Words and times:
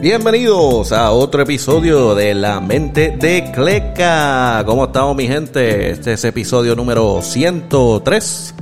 Bienvenidos 0.00 0.92
a 0.92 1.10
otro 1.10 1.42
episodio 1.42 2.14
de 2.14 2.32
La 2.32 2.58
Mente 2.58 3.14
de 3.18 3.52
Cleca. 3.52 4.62
¿Cómo 4.64 4.86
estamos 4.86 5.14
mi 5.14 5.26
gente? 5.26 5.90
Este 5.90 6.14
es 6.14 6.24
episodio 6.24 6.74
número 6.74 7.20
103. 7.20 8.54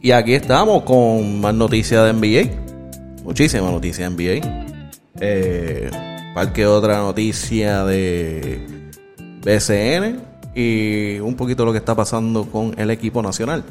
Y 0.00 0.12
aquí 0.12 0.32
estamos 0.32 0.84
con 0.84 1.42
más 1.42 1.52
noticias 1.52 2.06
de 2.06 2.12
NBA. 2.14 3.22
Muchísimas 3.22 3.70
noticias 3.70 4.16
de 4.16 4.40
NBA. 4.40 4.66
Eh, 5.20 5.90
otra 6.66 7.00
noticia 7.00 7.84
de 7.84 8.66
BCN. 9.44 10.22
Y 10.54 11.18
un 11.20 11.34
poquito 11.36 11.66
lo 11.66 11.72
que 11.72 11.78
está 11.78 11.94
pasando 11.94 12.46
con 12.46 12.74
el 12.78 12.90
equipo 12.90 13.20
nacional. 13.20 13.62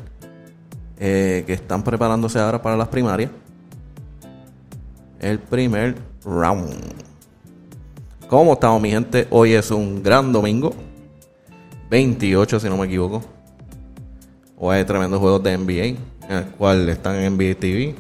Eh, 0.99 1.45
que 1.47 1.53
están 1.53 1.83
preparándose 1.83 2.37
ahora 2.37 2.61
para 2.61 2.77
las 2.77 2.89
primarias. 2.89 3.31
El 5.21 5.37
primer 5.37 5.95
round. 6.25 6.95
¿Cómo 8.27 8.53
estamos, 8.53 8.81
mi 8.81 8.89
gente? 8.89 9.27
Hoy 9.29 9.53
es 9.53 9.69
un 9.69 10.01
gran 10.01 10.33
domingo. 10.33 10.73
28, 11.91 12.59
si 12.59 12.67
no 12.67 12.75
me 12.75 12.87
equivoco. 12.87 13.23
Hoy 14.57 14.77
hay 14.77 14.83
tremendos 14.83 15.19
juegos 15.19 15.43
de 15.43 15.55
NBA, 15.55 15.85
en 16.27 16.37
el 16.37 16.45
cual 16.45 16.89
están 16.89 17.17
en 17.17 17.37
NBA 17.37 17.53
TV. 17.59 17.95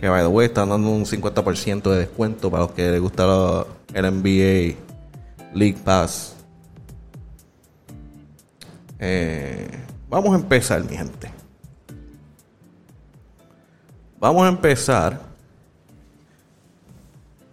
Que, 0.00 0.08
by 0.08 0.22
the 0.22 0.28
way, 0.28 0.46
están 0.46 0.68
dando 0.68 0.90
un 0.90 1.04
50% 1.04 1.90
de 1.90 1.98
descuento 1.98 2.52
para 2.52 2.62
los 2.62 2.72
que 2.72 2.88
les 2.88 3.00
gusta 3.00 3.66
el 3.92 4.04
NBA 4.04 4.76
League 5.54 5.78
Pass. 5.84 6.36
Eh, 9.00 9.68
vamos 10.08 10.34
a 10.34 10.36
empezar, 10.36 10.84
mi 10.88 10.96
gente. 10.96 11.32
Vamos 14.20 14.44
a 14.44 14.48
empezar 14.48 15.27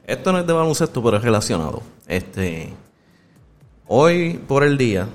esto 0.07 0.31
no 0.31 0.39
es 0.39 0.47
de 0.47 0.53
baloncesto, 0.53 1.03
pero 1.03 1.17
es 1.17 1.23
relacionado. 1.23 1.81
Este, 2.07 2.73
hoy 3.87 4.39
por 4.47 4.63
el 4.63 4.77
día 4.77 5.07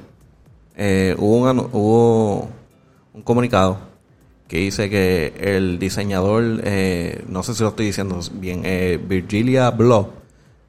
eh, 0.76 1.14
hubo, 1.18 2.48
un, 3.12 3.22
comunicado 3.22 3.78
que 4.48 4.58
dice 4.58 4.90
que 4.90 5.32
el 5.38 5.78
diseñador, 5.78 6.60
eh, 6.64 7.24
no 7.28 7.42
sé 7.42 7.54
si 7.54 7.62
lo 7.62 7.68
estoy 7.68 7.86
diciendo 7.86 8.18
bien, 8.32 8.62
eh, 8.64 8.98
Virgilia 9.02 9.70
Blow, 9.70 10.10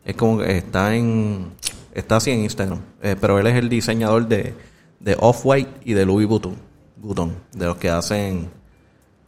es 0.05 0.15
como 0.15 0.39
que 0.39 0.57
está 0.57 0.95
en, 0.95 1.47
está 1.93 2.17
así 2.17 2.29
en 2.31 2.41
Instagram, 2.41 2.79
pero 3.19 3.39
él 3.39 3.47
es 3.47 3.55
el 3.55 3.69
diseñador 3.69 4.27
de, 4.27 4.53
de 4.99 5.17
Off-White 5.19 5.71
y 5.83 5.93
de 5.93 6.05
Louis 6.05 6.27
Vuitton, 6.27 6.55
Vuitton, 6.97 7.35
de 7.53 7.65
los 7.65 7.77
que 7.77 7.89
hacen 7.89 8.49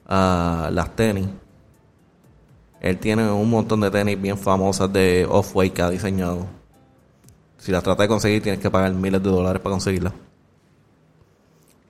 uh, 0.06 0.72
las 0.72 0.96
tenis 0.96 1.28
él 2.84 3.00
tiene 3.00 3.32
un 3.32 3.50
montón 3.50 3.80
de 3.80 3.90
tenis 3.90 4.22
bien 4.22 4.38
famosas 4.38 4.92
de 4.92 5.26
Off-White 5.30 5.74
que 5.74 5.82
ha 5.82 5.90
diseñado. 5.90 6.46
Si 7.58 7.72
las 7.72 7.82
trata 7.82 8.04
de 8.04 8.10
conseguir, 8.10 8.44
tienes 8.44 8.60
que 8.60 8.70
pagar 8.70 8.92
miles 8.94 9.24
de 9.24 9.30
dólares 9.30 9.62
para 9.62 9.72
conseguirlas. 9.72 10.12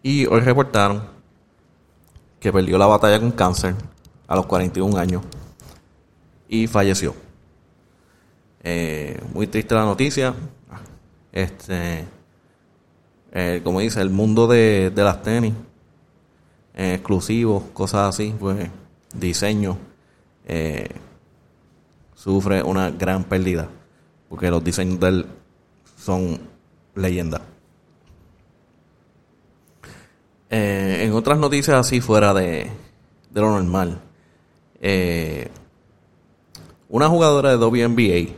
Y 0.03 0.27
hoy 0.27 0.41
reportaron 0.41 1.01
que 2.39 2.53
perdió 2.53 2.77
la 2.77 2.85
batalla 2.85 3.19
con 3.19 3.31
cáncer 3.31 3.73
a 4.27 4.35
los 4.35 4.45
41 4.45 4.95
años 4.95 5.23
y 6.47 6.67
falleció. 6.67 7.15
Eh, 8.61 9.19
muy 9.33 9.47
triste 9.47 9.73
la 9.73 9.85
noticia. 9.85 10.35
Este, 11.31 12.05
eh, 13.31 13.61
como 13.63 13.79
dice, 13.79 13.99
el 13.99 14.11
mundo 14.11 14.45
de, 14.45 14.91
las 14.95 15.23
tenis, 15.23 15.55
eh, 16.75 16.93
exclusivos, 16.93 17.63
cosas 17.73 18.09
así, 18.09 18.35
pues 18.39 18.69
diseño 19.15 19.75
eh, 20.45 20.89
sufre 22.15 22.63
una 22.63 22.91
gran 22.91 23.23
pérdida 23.23 23.69
porque 24.29 24.49
los 24.49 24.63
diseños 24.63 24.99
de 24.99 25.07
él 25.07 25.25
son 25.97 26.39
leyenda. 26.95 27.41
Eh, 30.49 31.03
en 31.03 31.13
otras 31.13 31.37
noticias 31.37 31.77
así 31.77 32.01
fuera 32.01 32.33
de, 32.33 32.69
de 33.29 33.41
lo 33.41 33.51
normal, 33.51 34.01
eh, 34.81 35.49
una 36.89 37.09
jugadora 37.09 37.55
de 37.55 37.57
WNBA 37.57 38.33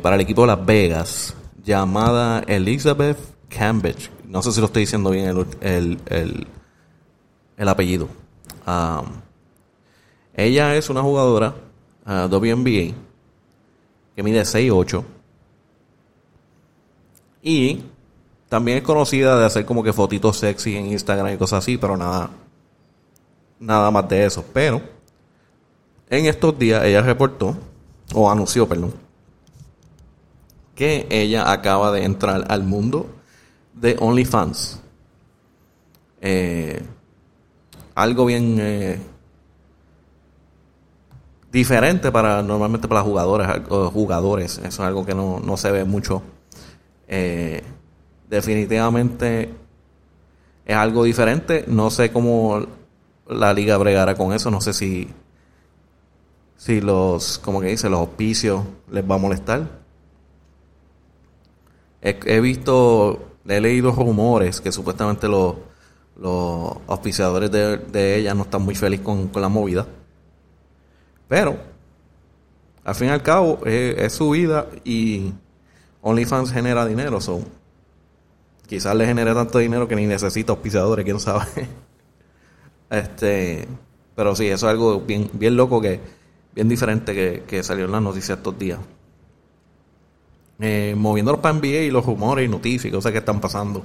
para 0.00 0.14
el 0.16 0.22
equipo 0.22 0.42
de 0.42 0.46
Las 0.46 0.64
Vegas 0.64 1.34
llamada 1.64 2.40
Elizabeth 2.46 3.18
Cambridge, 3.48 4.10
no 4.30 4.42
sé 4.42 4.52
si 4.52 4.60
lo 4.60 4.66
estoy 4.66 4.82
diciendo 4.82 5.10
bien 5.10 5.26
el, 5.60 5.98
el, 6.06 6.46
el, 7.56 7.68
apellido. 7.68 8.08
Um, 8.66 9.06
ella 10.34 10.74
es 10.76 10.90
una 10.90 11.02
jugadora 11.02 11.54
uh, 12.06 12.34
WNBA 12.34 12.94
que 14.14 14.22
mide 14.22 14.42
6'8 14.42 15.04
y 17.42 17.82
también 18.48 18.78
es 18.78 18.84
conocida 18.84 19.38
de 19.38 19.46
hacer 19.46 19.64
como 19.64 19.82
que 19.82 19.92
fotitos 19.92 20.36
sexy 20.38 20.76
en 20.76 20.86
Instagram 20.86 21.34
y 21.34 21.36
cosas 21.36 21.60
así, 21.60 21.78
pero 21.78 21.96
nada 21.96 22.30
nada 23.60 23.90
más 23.90 24.08
de 24.08 24.24
eso. 24.24 24.44
Pero 24.52 24.80
en 26.08 26.26
estos 26.26 26.58
días 26.58 26.84
ella 26.84 27.02
reportó 27.02 27.56
o 28.14 28.28
anunció, 28.28 28.68
perdón, 28.68 28.92
que 30.74 31.06
ella 31.10 31.52
acaba 31.52 31.92
de 31.92 32.04
entrar 32.04 32.46
al 32.48 32.64
mundo 32.64 33.06
de 33.74 33.96
OnlyFans. 34.00 34.80
Eh, 36.22 36.82
algo 37.94 38.26
bien 38.26 38.56
eh, 38.60 38.98
diferente 41.50 42.12
para 42.12 42.42
normalmente 42.42 42.88
para 42.88 43.00
las 43.00 43.08
jugadoras 43.08 43.60
jugadores. 43.92 44.58
Eso 44.58 44.68
es 44.68 44.80
algo 44.80 45.04
que 45.04 45.14
no, 45.14 45.40
no 45.40 45.56
se 45.56 45.70
ve 45.70 45.84
mucho. 45.84 46.22
Eh, 47.08 47.62
definitivamente 48.28 49.50
es 50.64 50.76
algo 50.76 51.04
diferente. 51.04 51.64
No 51.66 51.90
sé 51.90 52.12
cómo 52.12 52.66
la 53.28 53.52
liga 53.52 53.76
bregará 53.76 54.14
con 54.14 54.32
eso. 54.32 54.50
No 54.50 54.60
sé 54.60 54.72
si 54.72 55.08
si 56.56 56.80
los 56.80 57.38
como 57.38 57.60
que 57.60 57.68
dice 57.68 57.88
los 57.88 58.00
auspicios 58.00 58.62
les 58.90 59.08
va 59.08 59.16
a 59.16 59.18
molestar. 59.18 59.80
He, 62.02 62.40
visto 62.40 63.36
he 63.46 63.60
leído 63.60 63.92
rumores 63.92 64.60
que 64.60 64.72
supuestamente 64.72 65.28
los 65.28 65.56
los 66.16 66.76
auspiciadores 66.86 67.50
de, 67.50 67.78
de 67.78 68.16
ella 68.16 68.34
no 68.34 68.42
están 68.42 68.62
muy 68.62 68.74
felices 68.74 69.04
con, 69.04 69.28
con 69.28 69.42
la 69.42 69.48
movida 69.48 69.86
pero, 71.30 71.56
al 72.82 72.94
fin 72.96 73.06
y 73.06 73.10
al 73.12 73.22
cabo, 73.22 73.64
es, 73.64 74.12
su 74.12 74.30
vida 74.30 74.66
y 74.84 75.32
OnlyFans 76.02 76.50
genera 76.50 76.84
dinero. 76.84 77.20
So, 77.20 77.40
quizás 78.66 78.96
le 78.96 79.06
genere 79.06 79.32
tanto 79.32 79.60
dinero 79.60 79.86
que 79.86 79.94
ni 79.94 80.06
necesita 80.06 80.50
auspiciadores, 80.50 81.04
quién 81.04 81.20
sabe. 81.20 81.46
este, 82.90 83.68
pero 84.16 84.34
sí, 84.34 84.48
eso 84.48 84.66
es 84.66 84.72
algo 84.72 85.02
bien, 85.02 85.30
bien 85.32 85.56
loco 85.56 85.80
que, 85.80 86.00
bien 86.52 86.68
diferente 86.68 87.14
que, 87.14 87.44
que 87.46 87.62
salió 87.62 87.84
en 87.84 87.92
las 87.92 88.02
noticias 88.02 88.38
estos 88.38 88.58
días. 88.58 88.80
Eh, 90.58 90.96
moviéndonos 90.96 91.40
para 91.40 91.54
NBA 91.54 91.82
y 91.82 91.90
los 91.92 92.04
rumores 92.04 92.44
y 92.44 92.48
noticias 92.48 92.86
y 92.86 92.90
cosas 92.90 93.12
que 93.12 93.18
están 93.18 93.40
pasando. 93.40 93.84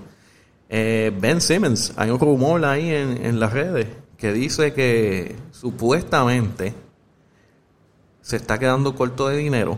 Eh, 0.67 1.15
ben 1.15 1.41
Simmons, 1.41 1.93
hay 1.95 2.09
un 2.09 2.19
rumor 2.19 2.65
ahí 2.65 2.89
en, 2.89 3.23
en 3.23 3.39
las 3.39 3.53
redes 3.53 3.85
que 4.17 4.33
dice 4.33 4.73
que 4.73 5.35
supuestamente 5.51 6.84
se 8.25 8.37
está 8.37 8.57
quedando 8.57 8.95
corto 8.95 9.27
de 9.27 9.37
dinero 9.37 9.77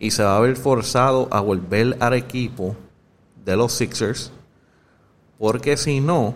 y 0.00 0.10
se 0.10 0.24
va 0.24 0.36
a 0.36 0.40
ver 0.40 0.56
forzado 0.56 1.28
a 1.30 1.40
volver 1.40 1.96
al 2.00 2.14
equipo 2.14 2.74
de 3.44 3.56
los 3.56 3.72
Sixers 3.74 4.32
porque 5.38 5.76
si 5.76 6.00
no 6.00 6.34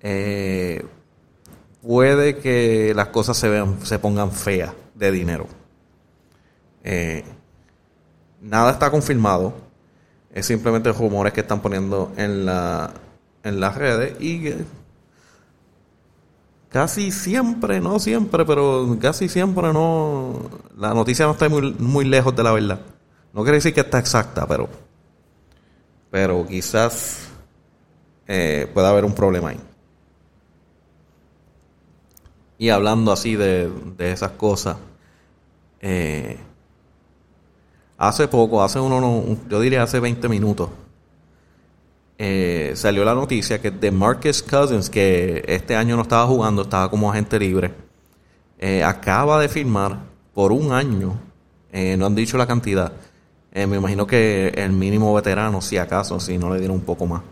eh, 0.00 0.86
puede 1.82 2.38
que 2.38 2.94
las 2.96 3.08
cosas 3.08 3.36
se 3.36 3.50
vean 3.50 3.78
se 3.84 3.98
pongan 3.98 4.32
feas 4.32 4.72
de 4.94 5.12
dinero. 5.12 5.46
Eh, 6.82 7.24
nada 8.40 8.70
está 8.70 8.90
confirmado. 8.90 9.52
Es 10.32 10.46
simplemente 10.46 10.90
rumores 10.92 11.34
que 11.34 11.42
están 11.42 11.60
poniendo 11.60 12.10
en 12.16 12.46
la 12.46 12.94
en 13.42 13.60
las 13.60 13.76
redes 13.76 14.18
y 14.18 14.54
casi 16.68 17.10
siempre, 17.10 17.80
no 17.80 17.98
siempre, 17.98 18.44
pero 18.44 18.96
casi 19.00 19.28
siempre 19.28 19.72
no. 19.72 20.50
La 20.76 20.94
noticia 20.94 21.26
no 21.26 21.32
está 21.32 21.48
muy, 21.48 21.72
muy 21.78 22.04
lejos 22.04 22.34
de 22.34 22.42
la 22.42 22.52
verdad. 22.52 22.80
No 23.32 23.42
quiere 23.42 23.58
decir 23.58 23.74
que 23.74 23.80
está 23.80 23.98
exacta, 23.98 24.46
pero. 24.46 24.68
Pero 26.10 26.46
quizás 26.46 27.28
eh, 28.26 28.70
pueda 28.72 28.90
haber 28.90 29.04
un 29.04 29.14
problema 29.14 29.50
ahí. 29.50 29.60
Y 32.58 32.70
hablando 32.70 33.12
así 33.12 33.36
de, 33.36 33.70
de 33.96 34.12
esas 34.12 34.32
cosas, 34.32 34.76
eh, 35.80 36.38
hace 37.96 38.26
poco, 38.28 38.62
hace 38.62 38.80
uno, 38.80 39.36
yo 39.48 39.60
diría 39.60 39.82
hace 39.82 40.00
20 40.00 40.28
minutos, 40.28 40.70
eh, 42.18 42.72
salió 42.74 43.04
la 43.04 43.14
noticia 43.14 43.60
que 43.60 43.70
de 43.70 43.92
Marcus 43.92 44.42
Cousins, 44.42 44.90
que 44.90 45.44
este 45.46 45.76
año 45.76 45.94
no 45.96 46.02
estaba 46.02 46.26
jugando, 46.26 46.62
estaba 46.62 46.90
como 46.90 47.10
agente 47.10 47.38
libre, 47.38 47.72
eh, 48.58 48.82
acaba 48.82 49.40
de 49.40 49.48
firmar 49.48 50.00
por 50.34 50.50
un 50.50 50.72
año, 50.72 51.18
eh, 51.72 51.96
no 51.96 52.06
han 52.06 52.16
dicho 52.16 52.36
la 52.36 52.46
cantidad, 52.46 52.92
me 53.54 53.76
imagino 53.76 54.06
que 54.06 54.48
el 54.48 54.70
mínimo 54.70 55.12
veterano, 55.12 55.60
si 55.60 55.78
acaso, 55.78 56.20
si 56.20 56.38
no 56.38 56.52
le 56.52 56.60
dieron 56.60 56.76
un 56.76 56.82
poco 56.82 57.06
más, 57.06 57.22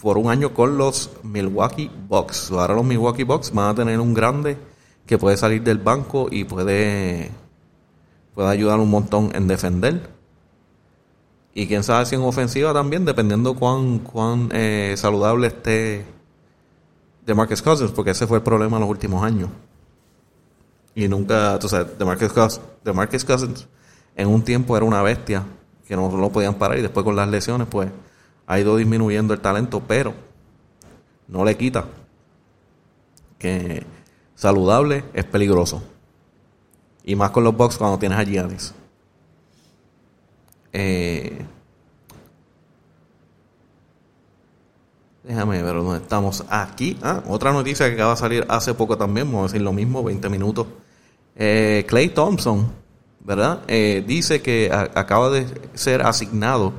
por 0.00 0.18
un 0.18 0.28
año 0.28 0.52
con 0.52 0.76
los 0.76 1.10
Milwaukee 1.22 1.90
Bucks. 2.08 2.50
Ahora 2.50 2.74
los 2.74 2.84
Milwaukee 2.84 3.22
Bucks 3.24 3.52
van 3.52 3.70
a 3.70 3.74
tener 3.74 4.00
un 4.00 4.12
grande 4.12 4.58
que 5.06 5.18
puede 5.18 5.36
salir 5.36 5.62
del 5.62 5.78
banco 5.78 6.28
y 6.30 6.44
puede, 6.44 7.30
puede 8.34 8.48
ayudar 8.50 8.80
un 8.80 8.90
montón 8.90 9.30
en 9.34 9.46
defender. 9.46 10.10
Y 11.54 11.68
quién 11.68 11.84
sabe 11.84 12.04
si 12.04 12.16
en 12.16 12.22
ofensiva 12.22 12.72
también, 12.72 13.04
dependiendo 13.04 13.54
cuán, 13.54 14.00
cuán 14.00 14.48
eh, 14.52 14.94
saludable 14.96 15.46
esté 15.46 16.04
de 17.24 17.34
Marcus 17.34 17.62
Cousins, 17.62 17.92
porque 17.92 18.10
ese 18.10 18.26
fue 18.26 18.38
el 18.38 18.42
problema 18.42 18.76
en 18.76 18.80
los 18.80 18.90
últimos 18.90 19.22
años. 19.22 19.48
Y 20.96 21.08
nunca, 21.08 21.56
o 21.56 21.68
sea, 21.68 21.84
de 21.84 22.04
Marcus 22.04 22.32
Cousins, 22.32 22.64
de 22.84 22.92
Marcus 22.92 23.24
Cousins 23.24 23.68
en 24.16 24.28
un 24.28 24.42
tiempo 24.42 24.76
era 24.76 24.84
una 24.84 25.02
bestia, 25.02 25.44
que 25.86 25.96
no 25.96 26.10
lo 26.16 26.30
podían 26.30 26.54
parar, 26.54 26.78
y 26.78 26.82
después 26.82 27.04
con 27.04 27.16
las 27.16 27.28
lesiones, 27.28 27.68
pues 27.68 27.88
ha 28.46 28.58
ido 28.58 28.76
disminuyendo 28.76 29.32
el 29.32 29.40
talento, 29.40 29.82
pero 29.86 30.12
no 31.28 31.44
le 31.44 31.56
quita 31.56 31.84
que 33.38 33.84
saludable 34.34 35.04
es 35.12 35.24
peligroso. 35.24 35.82
Y 37.04 37.16
más 37.16 37.30
con 37.30 37.44
los 37.44 37.56
Bucks 37.56 37.76
cuando 37.76 37.98
tienes 37.98 38.18
a 38.18 38.24
Giannis. 38.24 38.74
Eh, 40.76 41.46
déjame 45.22 45.62
ver 45.62 45.74
dónde 45.76 45.98
estamos. 45.98 46.44
Aquí. 46.50 46.98
Ah, 47.00 47.22
otra 47.28 47.52
noticia 47.52 47.88
que 47.88 47.94
acaba 47.94 48.14
de 48.14 48.16
salir 48.18 48.46
hace 48.48 48.74
poco 48.74 48.98
también. 48.98 49.28
Vamos 49.28 49.44
a 49.44 49.52
decir 49.52 49.62
lo 49.62 49.72
mismo, 49.72 50.02
20 50.02 50.28
minutos. 50.28 50.66
Eh, 51.36 51.84
Clay 51.88 52.08
Thompson, 52.08 52.72
¿verdad? 53.20 53.62
Eh, 53.68 54.04
dice 54.06 54.42
que 54.42 54.70
acaba 54.72 55.30
de 55.30 55.46
ser 55.74 56.02
asignado 56.02 56.72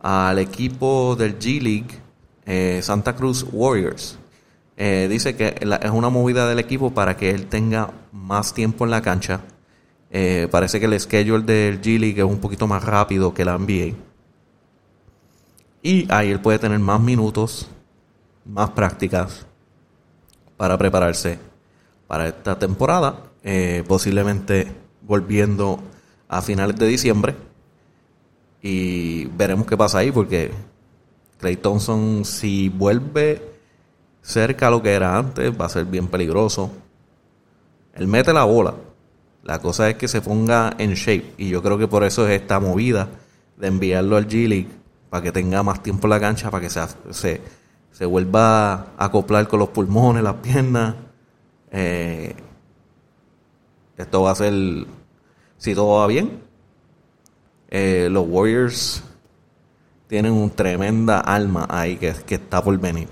al 0.00 0.38
equipo 0.38 1.16
del 1.16 1.38
G 1.38 1.60
League 1.62 2.82
Santa 2.82 3.16
Cruz 3.16 3.46
Warriors. 3.50 4.18
dice 4.76 5.34
que 5.34 5.54
es 5.80 5.90
una 5.90 6.10
movida 6.10 6.46
del 6.46 6.58
equipo 6.58 6.92
para 6.92 7.16
que 7.16 7.30
él 7.30 7.46
tenga 7.46 7.90
más 8.12 8.52
tiempo 8.52 8.84
en 8.84 8.90
la 8.90 9.00
cancha 9.00 9.40
eh, 10.16 10.46
parece 10.48 10.78
que 10.78 10.86
el 10.86 11.00
schedule 11.00 11.42
del 11.42 11.80
G 11.80 11.98
League 11.98 12.20
es 12.20 12.24
un 12.24 12.38
poquito 12.38 12.68
más 12.68 12.84
rápido 12.84 13.34
que 13.34 13.44
la 13.44 13.58
NBA. 13.58 13.96
Y 15.82 16.06
ahí 16.08 16.30
él 16.30 16.38
puede 16.38 16.60
tener 16.60 16.78
más 16.78 17.00
minutos, 17.00 17.66
más 18.44 18.70
prácticas 18.70 19.44
para 20.56 20.78
prepararse 20.78 21.40
para 22.06 22.28
esta 22.28 22.56
temporada. 22.56 23.24
Eh, 23.42 23.82
posiblemente 23.88 24.68
volviendo 25.02 25.82
a 26.28 26.40
finales 26.42 26.76
de 26.76 26.86
diciembre. 26.86 27.34
Y 28.62 29.24
veremos 29.36 29.66
qué 29.66 29.76
pasa 29.76 29.98
ahí 29.98 30.12
porque 30.12 30.52
Clay 31.38 31.56
Thompson 31.56 32.24
si 32.24 32.68
vuelve 32.68 33.42
cerca 34.22 34.68
a 34.68 34.70
lo 34.70 34.80
que 34.80 34.92
era 34.92 35.18
antes 35.18 35.52
va 35.60 35.66
a 35.66 35.70
ser 35.70 35.86
bien 35.86 36.06
peligroso. 36.06 36.70
Él 37.94 38.06
mete 38.06 38.32
la 38.32 38.44
bola, 38.44 38.74
la 39.44 39.58
cosa 39.60 39.90
es 39.90 39.96
que 39.96 40.08
se 40.08 40.22
ponga 40.22 40.74
en 40.78 40.94
shape. 40.94 41.34
Y 41.36 41.50
yo 41.50 41.62
creo 41.62 41.78
que 41.78 41.86
por 41.86 42.02
eso 42.02 42.26
es 42.26 42.40
esta 42.40 42.58
movida 42.60 43.08
de 43.56 43.68
enviarlo 43.68 44.16
al 44.16 44.26
G-League 44.26 44.68
para 45.10 45.22
que 45.22 45.32
tenga 45.32 45.62
más 45.62 45.82
tiempo 45.82 46.06
en 46.06 46.10
la 46.10 46.20
cancha, 46.20 46.50
para 46.50 46.62
que 46.62 46.70
se, 46.70 47.40
se, 47.92 48.06
vuelva 48.06 48.72
a 48.72 49.04
acoplar 49.04 49.46
con 49.46 49.60
los 49.60 49.68
pulmones, 49.68 50.24
las 50.24 50.36
piernas. 50.36 50.94
Eh, 51.70 52.34
esto 53.96 54.22
va 54.22 54.32
a 54.32 54.34
ser, 54.34 54.52
si 55.58 55.74
todo 55.74 56.00
va 56.00 56.06
bien, 56.06 56.40
eh, 57.68 58.08
los 58.10 58.26
Warriors 58.26 59.04
tienen 60.08 60.32
un 60.32 60.50
tremenda 60.50 61.20
alma 61.20 61.66
ahí 61.68 61.96
que, 61.96 62.14
que 62.26 62.36
está 62.36 62.64
por 62.64 62.76
venir. 62.78 63.08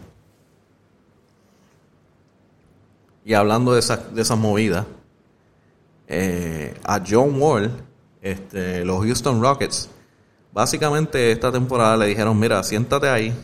Y 3.25 3.35
hablando 3.35 3.75
de 3.75 3.81
esas 3.81 4.13
de 4.15 4.23
esa 4.23 4.35
movidas, 4.35 4.87
eh, 6.15 6.75
a 6.85 7.01
John 7.09 7.41
Wall, 7.41 7.71
este, 8.21 8.85
los 8.85 9.03
Houston 9.03 9.41
Rockets, 9.41 9.89
básicamente 10.53 11.33
esta 11.33 11.51
temporada 11.51 11.97
le 11.97 12.07
dijeron, 12.07 12.39
mira, 12.39 12.63
siéntate 12.63 13.09
ahí, 13.09 13.35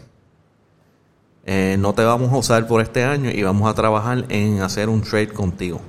eh, 1.47 1.77
no 1.79 1.95
te 1.95 2.05
vamos 2.05 2.31
a 2.31 2.37
usar 2.37 2.67
por 2.67 2.83
este 2.83 3.05
año 3.05 3.31
y 3.31 3.43
vamos 3.43 3.71
a 3.71 3.75
trabajar 3.75 4.27
en 4.29 4.61
hacer 4.61 4.91
un 4.91 5.01
trade 5.01 5.29
contigo. 5.29 5.81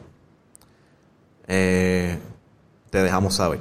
Eh, 1.48 2.18
te 2.90 3.04
dejamos 3.04 3.36
saber. 3.36 3.60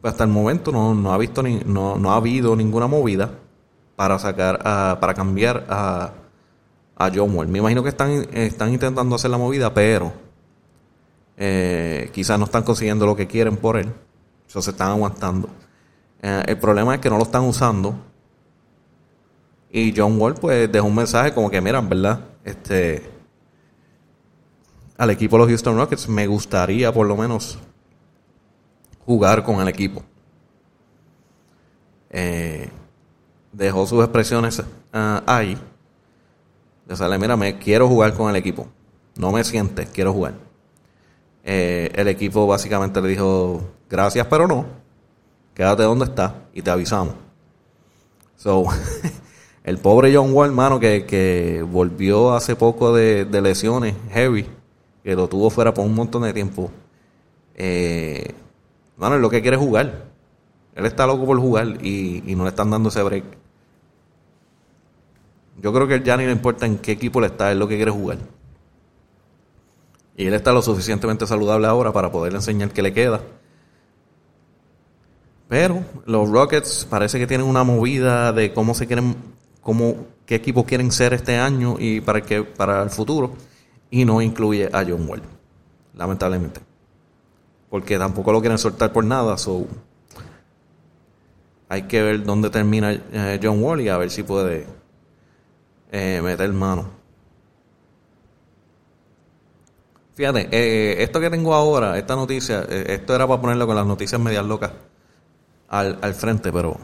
Pues 0.00 0.12
hasta 0.12 0.24
el 0.24 0.30
momento 0.30 0.72
no, 0.72 1.12
ha 1.12 1.18
visto 1.18 1.42
ni, 1.42 1.60
no, 1.66 1.98
no, 1.98 2.12
ha 2.12 2.16
habido 2.16 2.56
ninguna 2.56 2.86
movida 2.86 3.32
para 3.96 4.18
sacar 4.18 4.62
para 4.98 5.12
cambiar 5.12 5.66
a, 5.68 6.12
a 6.96 7.10
John 7.14 7.34
Wall. 7.36 7.48
Me 7.48 7.58
imagino 7.58 7.82
que 7.82 7.90
están, 7.90 8.26
están 8.32 8.72
intentando 8.72 9.14
hacer 9.14 9.30
la 9.30 9.36
movida, 9.36 9.74
pero 9.74 10.27
eh, 11.38 12.10
quizás 12.12 12.38
no 12.38 12.46
están 12.46 12.64
consiguiendo 12.64 13.06
lo 13.06 13.14
que 13.14 13.28
quieren 13.28 13.56
por 13.56 13.76
él. 13.76 13.92
Eso 14.46 14.60
se 14.60 14.72
están 14.72 14.90
aguantando. 14.90 15.48
Eh, 16.20 16.42
el 16.48 16.58
problema 16.58 16.96
es 16.96 17.00
que 17.00 17.08
no 17.08 17.16
lo 17.16 17.22
están 17.22 17.44
usando. 17.44 17.94
Y 19.70 19.94
John 19.96 20.20
Wall 20.20 20.34
pues 20.34 20.70
dejó 20.70 20.86
un 20.86 20.96
mensaje 20.96 21.32
como 21.32 21.48
que, 21.48 21.60
miran, 21.60 21.88
¿verdad? 21.88 22.20
Este 22.44 23.18
al 24.96 25.10
equipo 25.10 25.36
de 25.36 25.42
los 25.42 25.48
Houston 25.48 25.76
Rockets 25.76 26.08
me 26.08 26.26
gustaría 26.26 26.92
por 26.92 27.06
lo 27.06 27.16
menos 27.16 27.56
jugar 29.06 29.44
con 29.44 29.60
el 29.60 29.68
equipo. 29.68 30.02
Eh, 32.10 32.68
dejó 33.52 33.86
sus 33.86 34.02
expresiones 34.02 34.60
ah, 34.92 35.22
ahí. 35.24 35.56
De 36.86 36.96
sale, 36.96 37.16
mira, 37.16 37.36
me 37.36 37.58
quiero 37.58 37.86
jugar 37.86 38.14
con 38.14 38.28
el 38.28 38.36
equipo. 38.36 38.66
No 39.16 39.30
me 39.30 39.44
sientes, 39.44 39.88
quiero 39.90 40.12
jugar. 40.12 40.47
Eh, 41.50 41.90
el 41.94 42.08
equipo 42.08 42.46
básicamente 42.46 43.00
le 43.00 43.08
dijo, 43.08 43.62
gracias, 43.88 44.26
pero 44.26 44.46
no. 44.46 44.66
Quédate 45.54 45.82
donde 45.82 46.04
estás 46.04 46.34
y 46.52 46.60
te 46.60 46.70
avisamos. 46.70 47.14
So, 48.36 48.66
el 49.64 49.78
pobre 49.78 50.14
John 50.14 50.34
Wall, 50.34 50.50
hermano, 50.50 50.78
que, 50.78 51.64
volvió 51.66 52.34
hace 52.34 52.54
poco 52.54 52.94
de, 52.94 53.24
lesiones 53.40 53.94
heavy, 54.10 54.46
que 55.02 55.14
lo 55.14 55.26
tuvo 55.26 55.48
fuera 55.48 55.72
por 55.72 55.86
un 55.86 55.94
montón 55.94 56.20
de 56.24 56.34
tiempo. 56.34 56.70
Eh, 57.54 58.34
es 59.00 59.10
lo 59.18 59.30
que 59.30 59.40
quiere 59.40 59.56
jugar. 59.56 60.04
Él 60.74 60.84
está 60.84 61.06
loco 61.06 61.24
por 61.24 61.38
jugar 61.40 61.78
y, 61.82 62.30
y 62.30 62.36
no 62.36 62.42
le 62.42 62.50
están 62.50 62.68
dando 62.68 62.90
ese 62.90 63.02
break. 63.02 63.24
Yo 65.62 65.72
creo 65.72 65.88
que 65.88 66.02
ya 66.02 66.18
ni 66.18 66.26
le 66.26 66.32
importa 66.32 66.66
en 66.66 66.76
qué 66.76 66.92
equipo 66.92 67.22
le 67.22 67.28
está, 67.28 67.50
es 67.50 67.56
lo 67.56 67.66
que 67.66 67.76
quiere 67.76 67.90
jugar. 67.90 68.18
Y 70.18 70.26
él 70.26 70.34
está 70.34 70.52
lo 70.52 70.60
suficientemente 70.60 71.28
saludable 71.28 71.68
ahora 71.68 71.92
para 71.92 72.10
poder 72.10 72.34
enseñar 72.34 72.72
que 72.72 72.82
le 72.82 72.92
queda. 72.92 73.20
Pero 75.46 75.84
los 76.06 76.28
Rockets 76.28 76.88
parece 76.90 77.20
que 77.20 77.28
tienen 77.28 77.46
una 77.46 77.62
movida 77.62 78.32
de 78.32 78.52
cómo 78.52 78.74
se 78.74 78.88
quieren, 78.88 79.14
cómo, 79.60 80.08
qué 80.26 80.34
equipo 80.34 80.66
quieren 80.66 80.90
ser 80.90 81.14
este 81.14 81.38
año 81.38 81.76
y 81.78 82.00
para 82.00 82.20
qué, 82.20 82.42
para 82.42 82.82
el 82.82 82.90
futuro. 82.90 83.34
Y 83.92 84.04
no 84.04 84.20
incluye 84.20 84.68
a 84.72 84.84
John 84.84 85.08
Wall. 85.08 85.22
Lamentablemente. 85.94 86.60
Porque 87.70 87.96
tampoco 87.96 88.32
lo 88.32 88.40
quieren 88.40 88.58
soltar 88.58 88.92
por 88.92 89.04
nada. 89.04 89.38
So, 89.38 89.68
hay 91.68 91.82
que 91.82 92.02
ver 92.02 92.24
dónde 92.24 92.50
termina 92.50 92.92
eh, 92.92 93.38
John 93.40 93.62
Wall 93.62 93.82
y 93.82 93.88
a 93.88 93.96
ver 93.96 94.10
si 94.10 94.24
puede 94.24 94.66
eh, 95.92 96.20
meter 96.24 96.52
mano. 96.52 96.97
Fíjate, 100.18 100.48
eh, 100.50 101.00
esto 101.04 101.20
que 101.20 101.30
tengo 101.30 101.54
ahora, 101.54 101.96
esta 101.96 102.16
noticia, 102.16 102.66
eh, 102.68 102.86
esto 102.88 103.14
era 103.14 103.24
para 103.28 103.40
ponerlo 103.40 103.68
con 103.68 103.76
las 103.76 103.86
noticias 103.86 104.20
medias 104.20 104.44
locas 104.44 104.72
al, 105.68 105.96
al 106.02 106.12
frente, 106.12 106.50
pero 106.50 106.76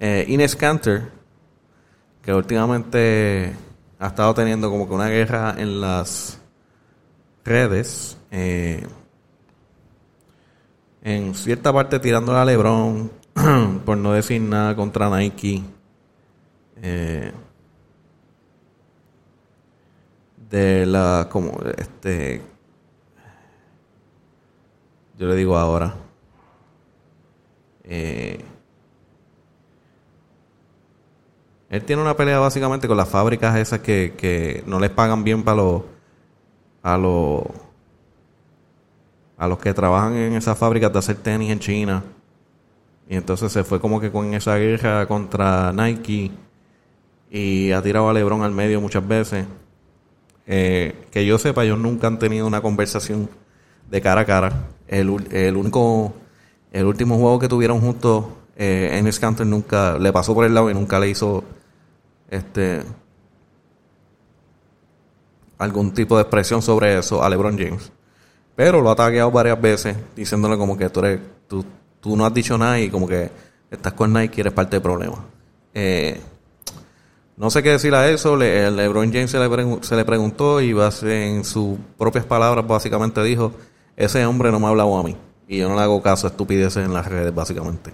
eh, 0.00 0.24
Ines 0.28 0.56
Canter, 0.56 1.10
que 2.22 2.32
últimamente 2.32 3.54
ha 3.98 4.06
estado 4.06 4.32
teniendo 4.32 4.70
como 4.70 4.88
que 4.88 4.94
una 4.94 5.10
guerra 5.10 5.54
en 5.58 5.82
las 5.82 6.38
redes, 7.44 8.16
eh, 8.30 8.86
en 11.02 11.34
cierta 11.34 11.74
parte 11.74 11.98
tirando 11.98 12.34
a 12.34 12.42
LeBron, 12.46 13.12
por 13.84 13.98
no 13.98 14.14
decir 14.14 14.40
nada 14.40 14.74
contra 14.74 15.10
Nike. 15.10 15.62
Eh, 16.80 17.32
de 20.54 20.86
la 20.86 21.26
como 21.28 21.58
este 21.76 22.40
yo 25.18 25.26
le 25.26 25.34
digo 25.34 25.58
ahora 25.58 25.96
eh, 27.82 28.38
él 31.70 31.84
tiene 31.84 32.02
una 32.02 32.16
pelea 32.16 32.38
básicamente 32.38 32.86
con 32.86 32.96
las 32.96 33.08
fábricas 33.08 33.56
esas 33.56 33.80
que, 33.80 34.14
que 34.16 34.62
no 34.64 34.78
les 34.78 34.90
pagan 34.90 35.24
bien 35.24 35.42
para 35.42 35.56
los 35.56 35.82
a 36.84 36.98
los 36.98 37.42
a 39.36 39.48
los 39.48 39.58
que 39.58 39.74
trabajan 39.74 40.14
en 40.14 40.34
esas 40.34 40.56
fábricas 40.56 40.92
de 40.92 40.98
hacer 41.00 41.16
tenis 41.16 41.50
en 41.50 41.58
China. 41.58 42.04
Y 43.08 43.16
entonces 43.16 43.50
se 43.50 43.64
fue 43.64 43.80
como 43.80 44.00
que 44.00 44.12
con 44.12 44.32
esa 44.32 44.54
guerra 44.54 45.04
contra 45.08 45.72
Nike 45.72 46.30
y 47.28 47.72
ha 47.72 47.82
tirado 47.82 48.08
a 48.08 48.12
LeBron 48.12 48.42
al 48.42 48.52
medio 48.52 48.80
muchas 48.80 49.06
veces. 49.06 49.44
Eh, 50.46 51.06
que 51.10 51.24
yo 51.24 51.38
sepa, 51.38 51.64
ellos 51.64 51.78
nunca 51.78 52.06
han 52.06 52.18
tenido 52.18 52.46
una 52.46 52.60
conversación 52.60 53.28
de 53.90 54.00
cara 54.00 54.22
a 54.22 54.24
cara. 54.24 54.68
El, 54.88 55.26
el 55.30 55.56
único, 55.56 56.14
el 56.72 56.86
último 56.86 57.16
juego 57.16 57.38
que 57.38 57.48
tuvieron 57.48 57.80
juntos, 57.80 58.26
eh, 58.56 59.10
Kanter 59.20 59.46
nunca 59.46 59.98
le 59.98 60.12
pasó 60.12 60.34
por 60.34 60.44
el 60.44 60.54
lado 60.54 60.70
y 60.70 60.74
nunca 60.74 61.00
le 61.00 61.08
hizo 61.08 61.44
este 62.30 62.82
algún 65.58 65.92
tipo 65.94 66.16
de 66.16 66.22
expresión 66.22 66.62
sobre 66.62 66.98
eso 66.98 67.22
a 67.22 67.28
LeBron 67.28 67.56
James. 67.58 67.92
Pero 68.56 68.80
lo 68.80 68.90
ha 68.90 68.96
tagueado 68.96 69.30
varias 69.30 69.60
veces, 69.60 69.96
diciéndole 70.14 70.56
como 70.56 70.76
que 70.76 70.88
tú 70.90 71.00
eres, 71.00 71.20
tú, 71.48 71.64
tú 72.00 72.16
no 72.16 72.24
has 72.24 72.34
dicho 72.34 72.56
nada 72.56 72.78
y 72.78 72.90
como 72.90 73.08
que 73.08 73.30
estás 73.70 73.92
con 73.94 74.12
Nike 74.12 74.34
y 74.36 74.40
eres 74.42 74.52
parte 74.52 74.76
del 74.76 74.82
problema. 74.82 75.24
Eh, 75.72 76.20
no 77.36 77.50
sé 77.50 77.62
qué 77.62 77.70
decir 77.70 77.94
a 77.94 78.08
eso. 78.08 78.36
Le, 78.36 78.70
LeBron 78.70 79.12
James 79.12 79.30
se 79.30 79.38
le, 79.38 79.78
se 79.82 79.96
le 79.96 80.04
preguntó 80.04 80.60
y 80.60 80.74
en 81.02 81.44
sus 81.44 81.78
propias 81.98 82.24
palabras 82.24 82.66
básicamente 82.66 83.22
dijo, 83.22 83.52
ese 83.96 84.24
hombre 84.26 84.50
no 84.50 84.60
me 84.60 84.66
ha 84.66 84.70
hablado 84.70 84.96
a 84.96 85.02
mí. 85.02 85.16
Y 85.48 85.58
yo 85.58 85.68
no 85.68 85.74
le 85.74 85.82
hago 85.82 86.00
caso 86.02 86.26
a 86.26 86.30
estupideces 86.30 86.84
en 86.84 86.94
las 86.94 87.06
redes 87.06 87.34
básicamente. 87.34 87.92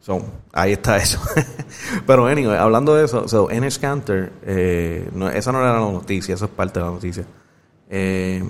So, 0.00 0.22
ahí 0.52 0.72
está 0.72 0.96
eso. 0.96 1.20
Pero 2.06 2.26
anyway, 2.26 2.56
hablando 2.56 2.94
de 2.94 3.04
eso, 3.04 3.28
so, 3.28 3.50
Enes 3.50 3.78
Canter, 3.78 4.32
eh, 4.44 5.10
esa 5.34 5.52
no 5.52 5.60
era 5.60 5.74
la 5.74 5.80
noticia, 5.80 6.34
eso 6.34 6.46
es 6.46 6.50
parte 6.50 6.78
de 6.80 6.86
la 6.86 6.90
noticia. 6.90 7.24
Eh, 7.90 8.42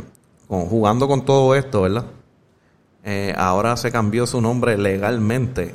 jugando 0.47 1.09
con 1.09 1.25
todo 1.25 1.55
esto, 1.57 1.83
¿verdad? 1.83 2.05
Eh, 3.03 3.35
ahora 3.37 3.77
se 3.77 3.91
cambió 3.91 4.27
su 4.27 4.41
nombre 4.41 4.79
legalmente. 4.79 5.75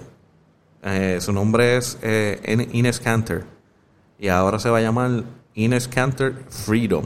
Eh, 0.85 1.19
su 1.19 1.33
nombre 1.33 1.75
es 1.75 1.97
eh, 2.01 2.69
Ines 2.71 3.01
Canter. 3.01 3.43
Y 4.17 4.29
ahora 4.29 4.57
se 4.59 4.69
va 4.69 4.77
a 4.77 4.81
llamar 4.81 5.25
Ines 5.53 5.89
Canter 5.89 6.45
Freedom. 6.47 7.03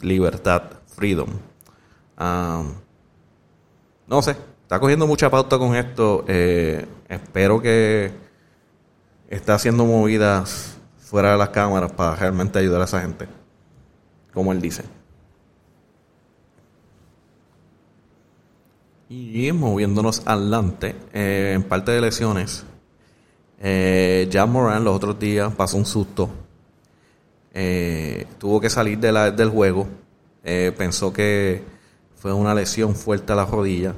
Libertad, 0.00 0.62
freedom. 0.86 1.28
no 2.18 2.72
sé, 4.22 4.34
está 4.62 4.80
cogiendo 4.80 5.06
mucha 5.06 5.30
pauta 5.30 5.58
con 5.58 5.76
esto. 5.76 6.24
espero 6.26 7.60
que 7.60 8.10
está 9.28 9.54
haciendo 9.54 9.84
movidas 9.84 10.78
fuera 10.98 11.32
de 11.32 11.38
las 11.38 11.50
cámaras 11.50 11.92
para 11.92 12.16
realmente 12.16 12.58
ayudar 12.58 12.80
a 12.80 12.84
esa 12.84 13.02
gente. 13.02 13.28
Como 14.32 14.50
él 14.50 14.62
dice. 14.62 14.82
Y 19.10 19.52
moviéndonos 19.52 20.22
adelante, 20.24 20.96
eh, 21.12 21.52
en 21.54 21.64
parte 21.64 21.92
de 21.92 22.00
lesiones, 22.00 22.64
eh, 23.62 24.28
Jan 24.30 24.50
Moran 24.50 24.84
los 24.84 24.96
otros 24.96 25.18
días 25.18 25.54
pasó 25.54 25.76
un 25.76 25.86
susto. 25.86 26.28
Eh, 27.54 28.26
tuvo 28.38 28.60
que 28.60 28.68
salir 28.68 28.98
de 28.98 29.12
del 29.32 29.48
juego. 29.48 29.86
Eh, 30.44 30.72
pensó 30.76 31.12
que 31.12 31.62
fue 32.16 32.32
una 32.32 32.54
lesión 32.54 32.94
fuerte 32.94 33.32
a 33.32 33.36
la 33.36 33.46
rodilla 33.46 33.94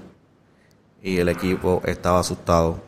y 1.03 1.17
el 1.17 1.29
equipo 1.29 1.83
estaba 1.85 2.21
asustado. 2.21 2.79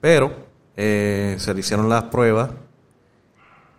Pero 0.00 0.48
se 0.76 1.52
le 1.52 1.60
hicieron 1.60 1.90
las 1.90 2.04
pruebas 2.04 2.50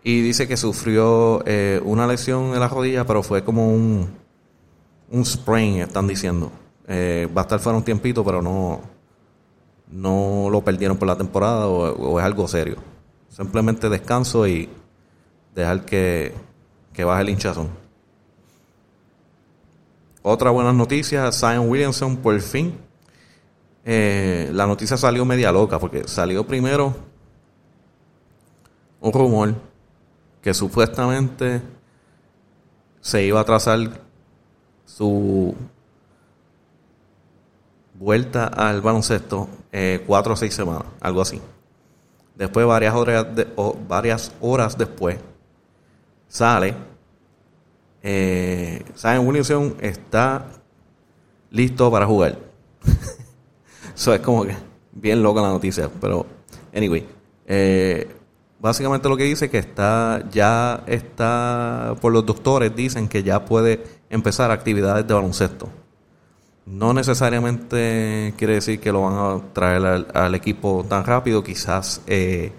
y 0.03 0.21
dice 0.21 0.47
que 0.47 0.55
sufrió 0.55 1.43
una 1.83 2.05
lesión 2.05 2.53
en 2.53 2.59
la 2.59 2.67
rodilla, 2.67 3.07
pero 3.07 3.23
fue 3.23 3.43
como 3.43 3.73
un, 3.73 4.07
un 5.09 5.25
sprain, 5.25 5.79
están 5.79 6.07
diciendo. 6.07 6.51
Eh, 6.87 7.29
va 7.35 7.41
a 7.41 7.43
estar 7.43 7.59
fuera 7.59 7.77
un 7.77 7.83
tiempito, 7.83 8.23
pero 8.23 8.41
no, 8.41 8.81
no 9.91 10.47
lo 10.49 10.63
perdieron 10.63 10.97
por 10.97 11.07
la 11.07 11.17
temporada 11.17 11.67
o, 11.67 12.19
es 12.19 12.25
algo 12.25 12.47
serio. 12.47 12.77
Simplemente 13.29 13.89
descanso 13.89 14.47
y 14.47 14.69
dejar 15.53 15.85
que, 15.85 16.33
que 16.93 17.03
baje 17.03 17.21
el 17.23 17.29
hinchazón. 17.29 17.69
Otra 20.23 20.51
buena 20.51 20.71
noticia, 20.71 21.31
Zion 21.31 21.69
Williamson 21.69 22.17
por 22.17 22.39
fin. 22.41 22.77
Eh, 23.83 24.49
la 24.53 24.67
noticia 24.67 24.95
salió 24.95 25.25
media 25.25 25.51
loca 25.51 25.79
porque 25.79 26.07
salió 26.07 26.45
primero 26.45 26.93
un 28.99 29.11
rumor 29.11 29.55
que 30.41 30.53
supuestamente 30.53 31.61
se 32.99 33.23
iba 33.23 33.39
a 33.39 33.43
trazar 33.43 34.01
su 34.85 35.55
vuelta 38.01 38.47
al 38.47 38.81
baloncesto 38.81 39.47
eh, 39.71 40.03
cuatro 40.07 40.33
o 40.33 40.35
seis 40.35 40.55
semanas, 40.55 40.85
algo 40.99 41.21
así. 41.21 41.39
Después, 42.35 42.65
varias 42.65 42.95
horas, 42.95 43.27
varias 43.87 44.31
horas 44.41 44.75
después, 44.75 45.19
sale. 46.27 46.73
Eh, 48.01 48.83
Zion 48.97 49.27
Williamson 49.27 49.75
está 49.79 50.47
listo 51.51 51.91
para 51.91 52.07
jugar. 52.07 52.39
Eso 53.95 54.13
es 54.15 54.21
como 54.21 54.45
que 54.45 54.55
bien 54.91 55.21
loca 55.21 55.41
la 55.41 55.49
noticia, 55.49 55.87
pero 56.01 56.25
anyway. 56.73 57.07
Eh, 57.45 58.09
básicamente 58.59 59.09
lo 59.09 59.17
que 59.17 59.25
dice 59.25 59.49
que 59.49 59.59
está 59.59 60.23
ya 60.31 60.83
está 60.87 61.95
por 62.01 62.11
los 62.11 62.25
doctores 62.25 62.75
dicen 62.75 63.07
que 63.07 63.21
ya 63.21 63.45
puede 63.45 63.83
empezar 64.09 64.49
actividades 64.49 65.05
de 65.05 65.13
baloncesto 65.13 65.69
no 66.71 66.93
necesariamente 66.93 68.33
quiere 68.37 68.55
decir 68.55 68.79
que 68.79 68.93
lo 68.93 69.01
van 69.01 69.13
a 69.13 69.53
traer 69.53 70.07
al, 70.13 70.35
equipo 70.35 70.85
tan 70.87 71.03
rápido, 71.03 71.43
quizás 71.43 72.01
eh, 72.07 72.53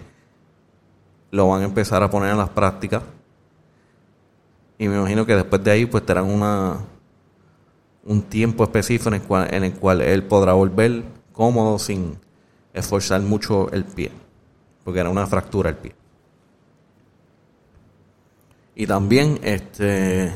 lo 1.31 1.47
van 1.47 1.63
a 1.63 1.65
empezar 1.65 2.03
a 2.03 2.11
poner 2.11 2.29
en 2.29 2.37
las 2.37 2.49
prácticas. 2.49 3.01
Y 4.77 4.87
me 4.87 4.97
imagino 4.97 5.25
que 5.25 5.35
después 5.35 5.63
de 5.63 5.71
ahí 5.71 5.85
pues 5.87 6.05
tendrán 6.05 6.29
una 6.29 6.77
un 8.05 8.21
tiempo 8.23 8.63
específico 8.63 9.09
en 9.09 9.15
el 9.15 9.21
cual, 9.23 9.53
en 9.53 9.63
el 9.63 9.73
cual 9.73 10.01
él 10.01 10.23
podrá 10.23 10.53
volver 10.53 11.03
cómodo 11.31 11.79
sin 11.79 12.19
esforzar 12.73 13.21
mucho 13.21 13.71
el 13.71 13.83
pie, 13.83 14.11
porque 14.83 14.99
era 14.99 15.09
una 15.09 15.25
fractura 15.25 15.71
el 15.71 15.77
pie. 15.77 15.95
Y 18.75 18.85
también, 18.85 19.39
este, 19.43 20.31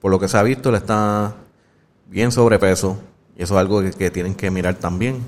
por 0.00 0.10
lo 0.10 0.18
que 0.18 0.28
se 0.28 0.38
ha 0.38 0.42
visto, 0.42 0.70
le 0.70 0.78
está 0.78 1.34
bien 2.08 2.32
sobrepeso. 2.32 2.98
Y 3.36 3.42
eso 3.42 3.54
es 3.54 3.60
algo 3.60 3.82
que, 3.96 4.10
tienen 4.10 4.34
que 4.34 4.50
mirar 4.50 4.74
también. 4.74 5.22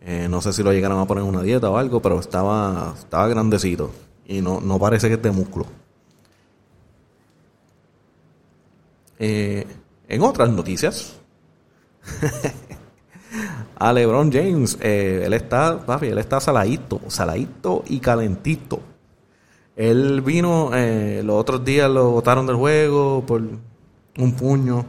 Eh, 0.00 0.28
no 0.30 0.40
sé 0.40 0.52
si 0.52 0.62
lo 0.62 0.72
llegaron 0.72 0.98
a 0.98 1.06
poner 1.06 1.24
en 1.24 1.28
una 1.28 1.42
dieta 1.42 1.68
o 1.68 1.76
algo, 1.76 2.00
pero 2.00 2.18
estaba, 2.18 2.94
estaba 2.98 3.28
grandecito. 3.28 3.90
Y 4.26 4.40
no, 4.40 4.60
no 4.60 4.78
parece 4.78 5.08
que 5.08 5.14
es 5.14 5.22
de 5.22 5.30
músculo. 5.30 5.66
Eh, 9.18 9.66
en 10.08 10.22
otras 10.22 10.48
noticias, 10.48 11.16
a 13.78 13.92
LeBron 13.92 14.32
James, 14.32 14.78
eh, 14.80 15.24
él 15.26 15.34
está, 15.34 15.84
papi, 15.84 16.06
él 16.06 16.18
está 16.18 16.40
saladito, 16.40 17.02
saladito 17.08 17.84
y 17.86 18.00
calentito. 18.00 18.80
Él 19.76 20.22
vino, 20.22 20.70
los 21.22 21.36
otros 21.36 21.64
días 21.64 21.90
lo 21.90 22.10
botaron 22.10 22.46
del 22.46 22.56
juego 22.56 23.24
por 23.24 23.40
un 23.40 24.32
puño 24.32 24.84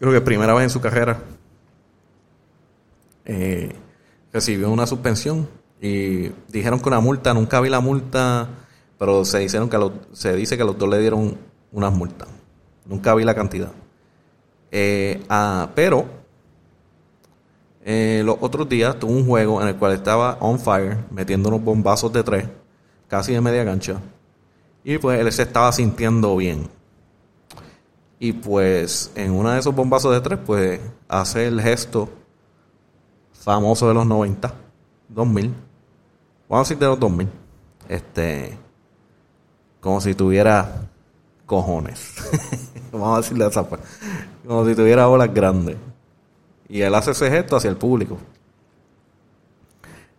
creo 0.00 0.12
que 0.12 0.20
primera 0.22 0.54
vez 0.54 0.64
en 0.64 0.70
su 0.70 0.80
carrera, 0.80 1.20
eh, 3.26 3.70
recibió 4.32 4.70
una 4.70 4.86
suspensión 4.86 5.46
y 5.80 6.30
dijeron 6.48 6.80
que 6.80 6.88
una 6.88 7.00
multa, 7.00 7.34
nunca 7.34 7.60
vi 7.60 7.68
la 7.68 7.80
multa, 7.80 8.48
pero 8.98 9.24
se, 9.24 9.38
dijeron 9.40 9.68
que 9.68 9.78
se 10.12 10.34
dice 10.34 10.56
que 10.56 10.64
los 10.64 10.76
dos 10.78 10.88
le 10.88 10.98
dieron 10.98 11.36
unas 11.70 11.92
multas. 11.92 12.28
Nunca 12.86 13.14
vi 13.14 13.24
la 13.24 13.34
cantidad. 13.34 13.72
Eh, 14.72 15.22
ah, 15.28 15.70
pero 15.74 16.06
eh, 17.84 18.22
los 18.24 18.36
otros 18.40 18.68
días 18.68 18.98
tuvo 18.98 19.12
un 19.12 19.26
juego 19.26 19.60
en 19.60 19.68
el 19.68 19.76
cual 19.76 19.92
estaba 19.92 20.38
on 20.40 20.58
fire, 20.58 20.98
metiendo 21.10 21.50
unos 21.50 21.62
bombazos 21.62 22.12
de 22.12 22.22
tres, 22.22 22.48
casi 23.06 23.32
de 23.32 23.40
media 23.42 23.64
cancha. 23.66 24.00
Y 24.82 24.96
pues 24.96 25.20
él 25.20 25.30
se 25.30 25.42
estaba 25.42 25.70
sintiendo 25.72 26.36
bien. 26.36 26.79
Y 28.22 28.34
pues 28.34 29.10
en 29.14 29.32
una 29.32 29.54
de 29.54 29.60
esos 29.60 29.74
bombazos 29.74 30.12
de 30.12 30.20
tres, 30.20 30.38
pues 30.44 30.78
hace 31.08 31.46
el 31.46 31.58
gesto 31.58 32.10
famoso 33.32 33.88
de 33.88 33.94
los 33.94 34.06
90, 34.06 34.52
2000. 35.08 35.54
Vamos 36.46 36.66
a 36.66 36.68
decir 36.68 36.78
de 36.78 36.86
los 36.86 37.00
2000. 37.00 37.28
Este, 37.88 38.58
como 39.80 40.02
si 40.02 40.14
tuviera 40.14 40.90
cojones. 41.46 42.14
Vamos 42.92 43.14
a 43.14 43.20
decirle 43.22 43.46
esa 43.46 43.66
pues. 43.66 43.80
Como 44.46 44.66
si 44.66 44.74
tuviera 44.74 45.08
olas 45.08 45.32
grandes. 45.32 45.78
Y 46.68 46.82
él 46.82 46.94
hace 46.94 47.12
ese 47.12 47.30
gesto 47.30 47.56
hacia 47.56 47.70
el 47.70 47.78
público. 47.78 48.18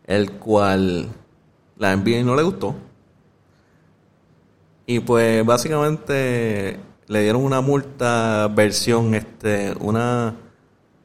El 0.07 0.31
cual 0.39 1.07
la 1.77 1.95
NBA 1.95 2.23
no 2.23 2.35
le 2.35 2.41
gustó. 2.41 2.73
Y 4.87 5.01
pues 5.01 5.45
básicamente 5.45 6.79
le 7.07 7.21
dieron 7.21 7.43
una 7.43 7.61
multa 7.61 8.47
versión, 8.47 9.13
este, 9.15 9.73
una, 9.79 10.35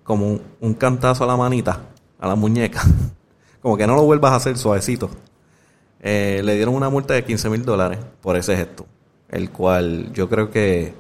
como 0.05 0.41
un, 0.61 0.75
cantazo 0.75 1.25
a 1.25 1.27
la 1.27 1.37
manita, 1.37 1.81
a 2.19 2.29
la 2.29 2.35
muñeca. 2.35 2.83
como 3.61 3.77
que 3.77 3.87
no 3.87 3.97
lo 3.97 4.05
vuelvas 4.05 4.33
a 4.33 4.37
hacer 4.37 4.57
suavecito. 4.57 5.11
Eh, 6.01 6.41
le 6.45 6.55
dieron 6.55 6.75
una 6.75 6.89
multa 6.89 7.15
de 7.15 7.25
15 7.25 7.51
mil 7.51 7.65
dólares 7.65 7.99
por 8.21 8.37
ese 8.37 8.57
gesto. 8.57 8.87
El 9.29 9.51
cual 9.51 10.13
yo 10.13 10.29
creo 10.29 10.51
que 10.51 10.95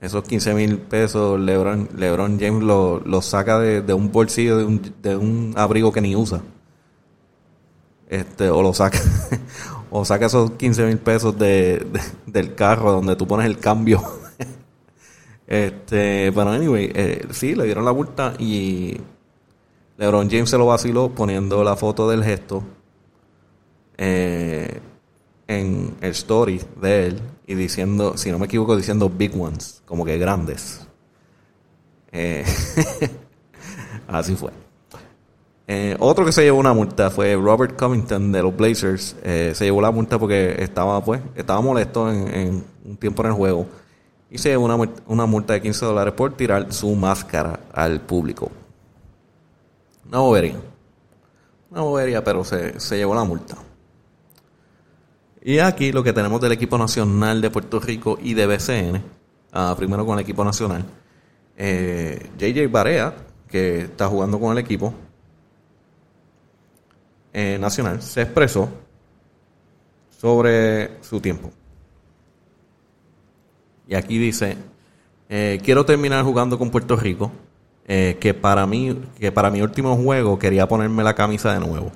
esos 0.00 0.24
15 0.24 0.54
mil 0.54 0.78
pesos 0.78 1.40
LeBron, 1.40 1.90
LeBron 1.96 2.38
James 2.38 2.62
lo, 2.62 3.00
lo 3.00 3.22
saca 3.22 3.58
de, 3.58 3.82
de, 3.82 3.94
un 3.94 4.12
bolsillo 4.12 4.58
de 4.58 4.64
un, 4.64 4.94
de 5.02 5.16
un 5.16 5.54
abrigo 5.56 5.92
que 5.92 6.00
ni 6.00 6.14
usa. 6.16 6.42
Este, 8.08 8.50
o 8.50 8.62
lo 8.62 8.72
saca, 8.72 9.00
o 9.98 10.04
saca 10.04 10.26
esos 10.26 10.52
15 10.52 10.86
mil 10.86 10.98
pesos 10.98 11.38
de, 11.38 11.78
de, 11.78 12.00
del 12.26 12.54
carro 12.54 12.92
donde 12.92 13.16
tú 13.16 13.26
pones 13.26 13.46
el 13.46 13.58
cambio. 13.58 14.02
este, 15.46 16.30
pero 16.32 16.50
anyway, 16.50 16.92
eh, 16.94 17.26
sí, 17.30 17.54
le 17.54 17.64
dieron 17.64 17.84
la 17.84 17.94
multa 17.94 18.34
y 18.38 18.98
LeBron 19.96 20.28
James 20.30 20.50
se 20.50 20.58
lo 20.58 20.66
vaciló 20.66 21.10
poniendo 21.10 21.64
la 21.64 21.76
foto 21.76 22.10
del 22.10 22.22
gesto 22.22 22.62
eh, 23.96 24.80
en 25.48 25.96
el 26.02 26.10
story 26.10 26.60
de 26.78 27.06
él 27.06 27.20
y 27.46 27.54
diciendo, 27.54 28.18
si 28.18 28.30
no 28.30 28.38
me 28.38 28.44
equivoco, 28.44 28.76
diciendo 28.76 29.08
big 29.08 29.34
ones, 29.40 29.82
como 29.86 30.04
que 30.04 30.18
grandes. 30.18 30.86
Eh, 32.12 32.44
así 34.08 34.34
fue. 34.36 34.65
Eh, 35.68 35.96
otro 35.98 36.24
que 36.24 36.30
se 36.30 36.44
llevó 36.44 36.60
una 36.60 36.72
multa 36.72 37.10
fue 37.10 37.34
Robert 37.34 37.76
Covington 37.76 38.30
de 38.30 38.42
los 38.42 38.56
Blazers. 38.56 39.16
Eh, 39.22 39.52
se 39.54 39.64
llevó 39.64 39.80
la 39.80 39.90
multa 39.90 40.18
porque 40.18 40.56
estaba, 40.62 41.02
pues, 41.04 41.20
estaba 41.34 41.60
molesto 41.60 42.10
en, 42.10 42.64
un 42.84 42.96
tiempo 42.96 43.22
en 43.22 43.28
el 43.28 43.34
juego. 43.34 43.66
Y 44.30 44.38
se 44.38 44.50
llevó 44.50 44.64
una, 44.64 44.90
una 45.06 45.26
multa 45.26 45.54
de 45.54 45.62
15 45.62 45.86
dólares 45.86 46.14
por 46.14 46.34
tirar 46.34 46.72
su 46.72 46.94
máscara 46.94 47.60
al 47.72 48.00
público. 48.00 48.50
Una 50.08 50.18
bobería. 50.18 50.56
Una 51.70 51.80
bobería, 51.80 52.22
pero 52.22 52.44
se, 52.44 52.78
se 52.78 52.96
llevó 52.96 53.14
la 53.14 53.24
multa. 53.24 53.56
Y 55.42 55.58
aquí 55.58 55.92
lo 55.92 56.02
que 56.02 56.12
tenemos 56.12 56.40
del 56.40 56.52
equipo 56.52 56.76
nacional 56.78 57.40
de 57.40 57.50
Puerto 57.50 57.78
Rico 57.78 58.18
y 58.20 58.34
de 58.34 58.46
BCN, 58.46 58.96
uh, 59.54 59.76
primero 59.76 60.04
con 60.04 60.18
el 60.18 60.22
equipo 60.22 60.44
nacional, 60.44 60.84
eh, 61.56 62.30
JJ 62.36 62.68
Barea, 62.68 63.14
que 63.48 63.82
está 63.82 64.08
jugando 64.08 64.40
con 64.40 64.52
el 64.52 64.58
equipo 64.58 64.92
eh, 67.38 67.58
nacional, 67.60 68.00
se 68.00 68.22
expresó 68.22 68.66
sobre 70.18 71.02
su 71.02 71.20
tiempo. 71.20 71.50
Y 73.86 73.94
aquí 73.94 74.16
dice, 74.16 74.56
eh, 75.28 75.60
quiero 75.62 75.84
terminar 75.84 76.24
jugando 76.24 76.58
con 76.58 76.70
Puerto 76.70 76.96
Rico, 76.96 77.30
eh, 77.86 78.16
que 78.18 78.32
para 78.32 78.66
mí, 78.66 78.98
que 79.20 79.32
para 79.32 79.50
mi 79.50 79.60
último 79.60 79.94
juego 79.96 80.38
quería 80.38 80.66
ponerme 80.66 81.04
la 81.04 81.12
camisa 81.12 81.52
de 81.52 81.60
nuevo. 81.60 81.92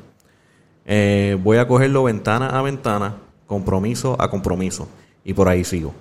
Voy 1.42 1.56
a 1.56 1.66
cogerlo 1.66 2.04
ventana 2.04 2.49
a 2.50 2.61
ventana 2.61 3.16
compromiso 3.47 4.16
a 4.20 4.28
compromiso. 4.28 4.88
Y 5.25 5.32
por 5.32 5.49
ahí 5.49 5.64
sigo. 5.64 5.94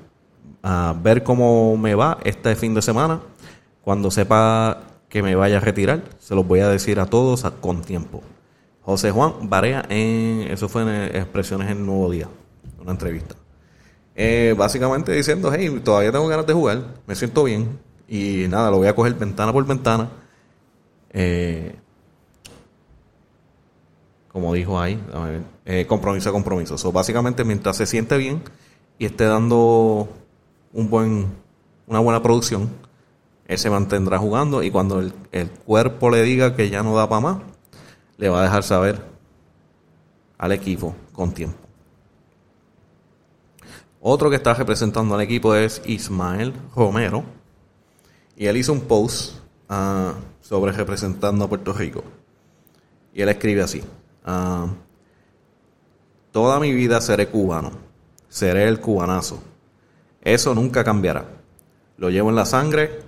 A 0.63 0.93
ver 1.01 1.23
cómo 1.23 1.77
me 1.77 1.95
va 1.95 2.17
este 2.25 2.57
fin 2.57 2.73
de 2.73 2.81
semana. 2.81 3.21
Cuando 3.85 4.11
sepa 4.11 4.81
que 5.07 5.23
me 5.23 5.33
vaya 5.33 5.59
a 5.59 5.61
retirar, 5.61 6.01
se 6.19 6.35
los 6.35 6.45
voy 6.45 6.59
a 6.59 6.67
decir 6.67 6.99
a 6.99 7.05
todos 7.05 7.49
con 7.61 7.83
tiempo. 7.83 8.21
José 8.81 9.11
Juan 9.11 9.49
Barea, 9.49 9.85
en, 9.89 10.47
eso 10.49 10.69
fue 10.69 10.83
en 10.83 11.15
Expresiones 11.15 11.69
en 11.69 11.85
Nuevo 11.85 12.09
Día, 12.09 12.27
una 12.81 12.91
entrevista. 12.91 13.35
Eh, 14.15 14.53
básicamente 14.57 15.13
diciendo, 15.13 15.49
hey, 15.55 15.79
todavía 15.83 16.11
tengo 16.11 16.27
ganas 16.27 16.45
de 16.45 16.53
jugar, 16.53 16.83
me 17.07 17.15
siento 17.15 17.45
bien. 17.45 17.79
Y 18.07 18.47
nada, 18.49 18.69
lo 18.69 18.77
voy 18.77 18.87
a 18.87 18.95
coger 18.95 19.13
ventana 19.13 19.53
por 19.53 19.65
ventana. 19.65 20.09
Eh, 21.11 21.75
como 24.31 24.53
dijo 24.53 24.79
ahí, 24.79 25.01
eh, 25.65 25.85
compromiso 25.87 26.29
a 26.29 26.33
compromiso. 26.33 26.77
So, 26.77 26.91
básicamente, 26.91 27.43
mientras 27.43 27.77
se 27.77 27.85
siente 27.85 28.17
bien 28.17 28.41
y 28.97 29.05
esté 29.05 29.25
dando 29.25 30.09
un 30.73 30.89
buen, 30.89 31.27
una 31.87 31.99
buena 31.99 32.21
producción, 32.21 32.69
él 33.47 33.57
se 33.57 33.69
mantendrá 33.69 34.17
jugando 34.17 34.63
y 34.63 34.69
cuando 34.69 34.99
el, 34.99 35.13
el 35.31 35.49
cuerpo 35.49 36.09
le 36.09 36.23
diga 36.23 36.55
que 36.55 36.69
ya 36.69 36.83
no 36.83 36.93
da 36.95 37.07
para 37.07 37.21
más, 37.21 37.37
le 38.19 38.27
va 38.27 38.41
a 38.41 38.43
dejar 38.43 38.63
saber 38.63 39.01
al 40.37 40.51
equipo 40.51 40.93
con 41.13 41.33
tiempo. 41.33 41.57
Otro 44.01 44.29
que 44.29 44.35
está 44.35 44.53
representando 44.53 45.15
al 45.15 45.21
equipo 45.21 45.55
es 45.55 45.81
Ismael 45.85 46.53
Romero. 46.75 47.23
Y 48.35 48.45
él 48.47 48.57
hizo 48.57 48.73
un 48.73 48.81
post 48.81 49.37
uh, 49.69 50.11
sobre 50.41 50.73
representando 50.73 51.45
a 51.45 51.49
Puerto 51.49 51.71
Rico. 51.71 52.03
Y 53.13 53.21
él 53.21 53.29
escribe 53.29 53.61
así. 53.61 53.81
Uh, 54.25 54.67
toda 56.31 56.59
mi 56.59 56.73
vida 56.73 56.99
seré 56.99 57.27
cubano. 57.27 57.71
Seré 58.27 58.67
el 58.67 58.81
cubanazo. 58.81 59.41
Eso 60.21 60.53
nunca 60.53 60.83
cambiará. 60.83 61.25
Lo 61.97 62.09
llevo 62.09 62.29
en 62.29 62.35
la 62.35 62.45
sangre, 62.45 62.99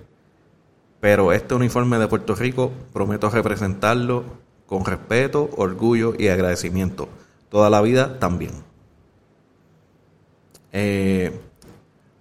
pero 1.00 1.32
este 1.32 1.54
uniforme 1.54 1.98
de 1.98 2.08
Puerto 2.08 2.34
Rico 2.34 2.72
prometo 2.92 3.28
representarlo 3.28 4.24
con 4.72 4.86
respeto, 4.86 5.50
orgullo 5.58 6.14
y 6.18 6.28
agradecimiento. 6.28 7.06
Toda 7.50 7.68
la 7.68 7.82
vida 7.82 8.18
también. 8.18 8.52
Eh, 10.72 11.38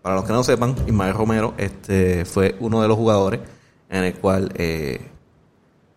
para 0.01 0.15
los 0.15 0.25
que 0.25 0.33
no 0.33 0.43
sepan, 0.43 0.75
Ismael 0.85 1.13
Romero 1.13 1.53
este, 1.57 2.25
fue 2.25 2.57
uno 2.59 2.81
de 2.81 2.89
los 2.89 2.97
jugadores 2.97 3.39
en 3.89 4.03
el 4.03 4.15
cual 4.15 4.51
eh, 4.55 4.99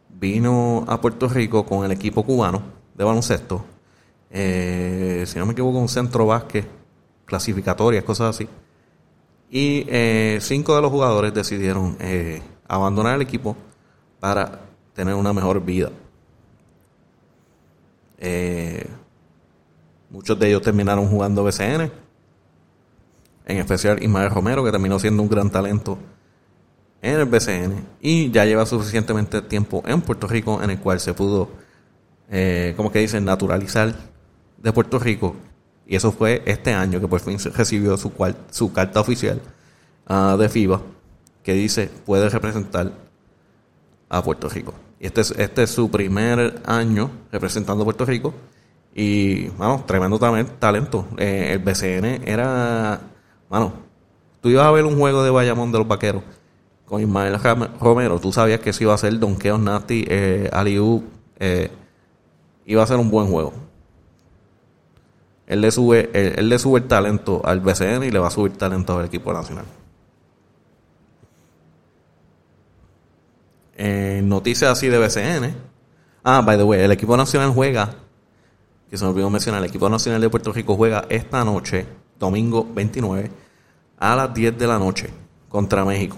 vino 0.08 0.84
a 0.86 1.00
Puerto 1.00 1.28
Rico 1.28 1.66
con 1.66 1.84
el 1.84 1.90
equipo 1.90 2.22
cubano 2.22 2.62
de 2.94 3.02
baloncesto. 3.02 3.64
Eh, 4.30 5.24
si 5.26 5.40
no 5.40 5.46
me 5.46 5.54
equivoco, 5.54 5.78
un 5.78 5.88
centro 5.88 6.26
básquet, 6.26 6.68
clasificatorias, 7.24 8.04
cosas 8.04 8.36
así. 8.36 8.48
Y 9.50 9.86
cinco 10.38 10.76
de 10.76 10.82
los 10.82 10.92
jugadores 10.92 11.34
decidieron 11.34 11.96
abandonar 12.68 13.16
el 13.16 13.22
equipo 13.22 13.56
para 14.20 14.60
tener 14.94 15.14
una 15.14 15.32
mejor 15.32 15.60
vida. 15.64 15.90
Eh, 18.26 18.86
muchos 20.08 20.38
de 20.38 20.48
ellos 20.48 20.62
terminaron 20.62 21.06
jugando 21.08 21.44
BCN. 21.44 21.92
En 23.46 23.58
especial 23.58 24.02
Ismael 24.02 24.30
Romero, 24.30 24.64
que 24.64 24.70
terminó 24.70 24.98
siendo 24.98 25.22
un 25.22 25.28
gran 25.28 25.50
talento 25.50 25.98
en 27.02 27.20
el 27.20 27.26
BCN. 27.26 27.84
Y 28.00 28.30
ya 28.30 28.46
lleva 28.46 28.64
suficientemente 28.64 29.42
tiempo 29.42 29.82
en 29.86 30.00
Puerto 30.00 30.26
Rico 30.26 30.62
en 30.62 30.70
el 30.70 30.78
cual 30.78 31.00
se 31.00 31.12
pudo 31.12 31.50
eh, 32.30 32.72
como 32.76 32.90
que 32.90 33.00
dicen, 33.00 33.24
naturalizar 33.24 33.94
de 34.56 34.72
Puerto 34.72 34.98
Rico. 34.98 35.36
Y 35.86 35.96
eso 35.96 36.10
fue 36.10 36.42
este 36.46 36.72
año 36.72 37.00
que 37.00 37.08
por 37.08 37.20
fin 37.20 37.38
recibió 37.54 37.98
su, 37.98 38.12
cual, 38.12 38.36
su 38.50 38.72
carta 38.72 39.00
oficial 39.00 39.40
uh, 40.08 40.36
de 40.38 40.48
FIBA 40.48 40.80
que 41.42 41.52
dice 41.52 41.90
puede 42.06 42.30
representar 42.30 42.90
a 44.08 44.22
Puerto 44.22 44.48
Rico. 44.48 44.72
Este 45.04 45.20
es, 45.20 45.32
este 45.32 45.64
es 45.64 45.70
su 45.70 45.90
primer 45.90 46.62
año 46.64 47.10
representando 47.30 47.82
a 47.82 47.84
Puerto 47.84 48.06
Rico. 48.06 48.32
Y, 48.94 49.48
vamos, 49.48 49.84
tremendo 49.84 50.18
talento. 50.58 51.06
Eh, 51.18 51.50
el 51.52 51.58
BCN 51.58 52.26
era, 52.26 53.00
bueno, 53.50 53.74
tú 54.40 54.48
ibas 54.48 54.64
a 54.64 54.70
ver 54.70 54.86
un 54.86 54.98
juego 54.98 55.22
de 55.22 55.28
Bayamón 55.28 55.72
de 55.72 55.78
los 55.78 55.86
Vaqueros 55.86 56.22
con 56.86 57.02
Ismael 57.02 57.38
Romero. 57.78 58.18
Tú 58.18 58.32
sabías 58.32 58.60
que 58.60 58.70
eso 58.70 58.84
iba 58.84 58.94
a 58.94 58.98
ser 58.98 59.18
Donkeos 59.18 59.60
Nati, 59.60 60.06
eh, 60.08 60.48
Aliu, 60.50 61.04
eh, 61.38 61.70
va 62.74 62.82
a 62.82 62.86
ser 62.86 62.96
un 62.96 63.10
buen 63.10 63.26
juego. 63.26 63.52
Él 65.46 65.60
le 65.60 65.70
sube, 65.70 66.08
él, 66.14 66.48
le 66.48 66.58
sube 66.58 66.78
el 66.78 66.86
talento 66.86 67.42
al 67.44 67.60
BCN 67.60 68.04
y 68.04 68.10
le 68.10 68.18
va 68.18 68.28
a 68.28 68.30
subir 68.30 68.56
talento 68.56 68.98
al 68.98 69.04
equipo 69.04 69.34
nacional. 69.34 69.66
En 73.76 74.28
noticias 74.28 74.70
así 74.70 74.88
de 74.88 74.98
BCN. 74.98 75.54
Ah, 76.22 76.40
by 76.40 76.56
the 76.56 76.62
way, 76.62 76.80
el 76.80 76.92
equipo 76.92 77.16
nacional 77.16 77.50
juega, 77.50 77.94
que 78.88 78.96
se 78.96 79.04
me 79.04 79.10
olvidó 79.10 79.28
mencionar, 79.30 79.62
el 79.62 79.68
equipo 79.68 79.88
nacional 79.88 80.20
de 80.20 80.30
Puerto 80.30 80.52
Rico 80.52 80.76
juega 80.76 81.04
esta 81.08 81.44
noche, 81.44 81.86
domingo 82.18 82.66
29, 82.74 83.30
a 83.98 84.16
las 84.16 84.32
10 84.32 84.56
de 84.56 84.66
la 84.66 84.78
noche, 84.78 85.10
contra 85.48 85.84
México. 85.84 86.16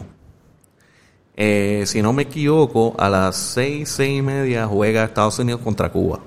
Eh, 1.35 1.85
si 1.87 2.01
no 2.03 2.13
me 2.13 2.23
equivoco, 2.23 2.95
a 2.99 3.11
las 3.11 3.37
6, 3.37 3.89
6 3.89 4.19
y 4.19 4.23
media 4.23 4.67
juega 4.67 5.05
Estados 5.05 5.39
Unidos 5.39 5.61
contra 5.63 5.91
Cuba 5.91 6.21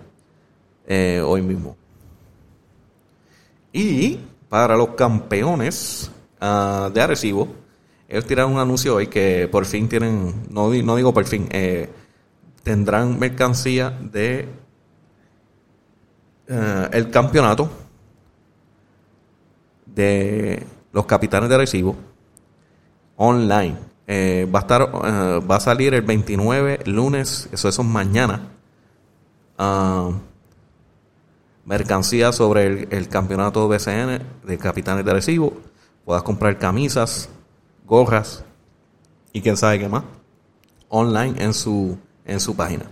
eh, 0.85 1.21
hoy 1.25 1.41
mismo. 1.41 1.77
Y 3.71 4.19
para 4.49 4.75
los 4.75 4.89
campeones 4.89 6.11
uh, 6.41 6.89
de 6.89 7.01
Arecibo, 7.01 7.47
ellos 8.09 8.25
tiraron 8.25 8.53
un 8.53 8.59
anuncio 8.59 8.95
hoy 8.95 9.05
que 9.05 9.47
por 9.51 9.65
fin 9.65 9.87
tienen, 9.87 10.47
no, 10.49 10.69
no 10.69 10.95
digo 10.95 11.13
por 11.13 11.25
fin, 11.25 11.47
eh, 11.51 11.87
tendrán 12.63 13.19
mercancía 13.19 13.91
de 13.91 14.49
uh, 16.49 16.89
el 16.91 17.11
campeonato 17.11 17.69
de 19.85 20.65
los 20.91 21.05
capitanes 21.05 21.49
de 21.49 21.57
recibo 21.57 21.95
online. 23.15 23.77
Eh, 24.07 24.49
va 24.53 24.59
a 24.59 24.61
estar, 24.63 24.81
eh, 24.81 25.39
va 25.47 25.57
a 25.57 25.59
salir 25.59 25.93
el 25.93 26.01
29 26.01 26.79
lunes, 26.85 27.47
eso, 27.51 27.69
eso 27.69 27.81
es 27.83 27.87
mañana. 27.87 28.47
Ah, 29.55 30.09
mercancía 31.63 32.31
sobre 32.31 32.65
el, 32.65 32.87
el, 32.89 33.07
campeonato 33.07 33.67
BCN 33.67 34.19
de 34.45 34.57
capitanes 34.57 35.05
de 35.05 35.13
recibo. 35.13 35.53
Puedas 36.05 36.23
comprar 36.23 36.57
camisas, 36.57 37.29
gorras 37.89 38.45
y 39.33 39.41
quién 39.41 39.57
sabe 39.57 39.79
qué 39.79 39.89
más 39.89 40.03
online 40.89 41.43
en 41.43 41.53
su, 41.53 41.97
en 42.25 42.39
su 42.39 42.55
página. 42.55 42.85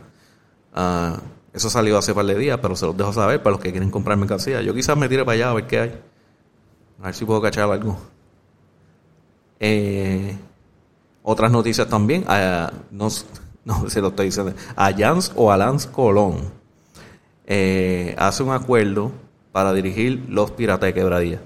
Ah, 0.73 1.19
eso 1.53 1.69
salió 1.69 1.97
hace 1.97 2.13
par 2.13 2.25
de 2.25 2.35
días, 2.35 2.59
pero 2.61 2.75
se 2.75 2.85
los 2.85 2.95
dejo 2.95 3.13
saber 3.13 3.41
para 3.41 3.51
los 3.51 3.59
que 3.59 3.71
quieren 3.71 3.89
comprar 3.89 4.17
mercancía. 4.17 4.61
Yo 4.61 4.73
quizás 4.73 4.95
me 4.97 5.09
tire 5.09 5.25
para 5.25 5.35
allá 5.35 5.49
a 5.49 5.53
ver 5.53 5.67
qué 5.67 5.79
hay. 5.79 6.01
A 7.01 7.05
ver 7.05 7.15
si 7.15 7.25
puedo 7.25 7.41
cachar 7.41 7.69
algo. 7.69 7.97
Eh, 9.59 10.37
otras 11.23 11.51
noticias 11.51 11.87
también. 11.87 12.23
Uh, 12.23 12.69
no, 12.91 13.07
no 13.65 13.89
se 13.89 14.01
lo 14.01 14.09
estoy 14.09 14.27
diciendo. 14.27 14.53
Jans 14.75 15.31
o 15.35 15.51
Alans 15.51 15.87
Colón 15.87 16.51
eh, 17.47 18.13
hace 18.17 18.43
un 18.43 18.51
acuerdo 18.51 19.11
para 19.51 19.73
dirigir 19.73 20.25
los 20.29 20.51
Piratas 20.51 20.87
de 20.87 20.93
Quebradilla. 20.93 21.41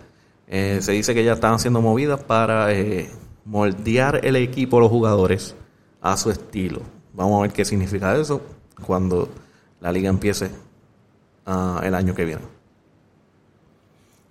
Eh, 0.48 0.80
se 0.82 0.92
dice 0.92 1.14
que 1.14 1.24
ya 1.24 1.34
están 1.34 1.60
siendo 1.60 1.82
movidas 1.82 2.22
para 2.22 2.74
eh, 2.74 3.10
moldear 3.46 4.26
el 4.26 4.36
equipo, 4.36 4.80
los 4.80 4.90
jugadores, 4.90 5.56
a 6.02 6.18
su 6.18 6.32
estilo. 6.32 6.82
Vamos 7.14 7.40
a 7.40 7.42
ver 7.44 7.54
qué 7.54 7.66
significa 7.66 8.16
eso 8.16 8.42
cuando 8.86 9.30
la 9.80 9.92
liga 9.92 10.10
empiece 10.10 10.50
uh, 11.46 11.80
el 11.84 11.94
año 11.94 12.16
que 12.16 12.26
viene. 12.26 12.42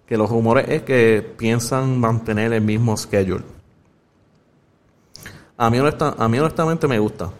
Que 0.07 0.17
los 0.17 0.29
rumores 0.29 0.69
es 0.69 0.83
que 0.83 1.35
piensan 1.37 1.99
mantener 2.01 2.53
el 2.53 2.63
mismo 2.63 2.97
schedule. 2.97 3.45
A 5.57 5.71
mí, 5.71 5.79
honesta, 5.79 6.15
a 6.19 6.29
mí 6.29 6.39
honestamente 6.39 6.89
me 6.89 6.99
gusta. 6.99 7.31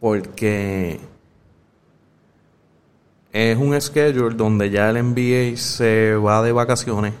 Porque 0.00 0.98
es 3.30 3.56
un 3.56 3.80
schedule 3.80 4.34
donde 4.34 4.70
ya 4.70 4.90
el 4.90 5.04
NBA 5.04 5.56
se 5.56 6.16
va 6.16 6.42
de 6.42 6.52
vacaciones 6.52 7.12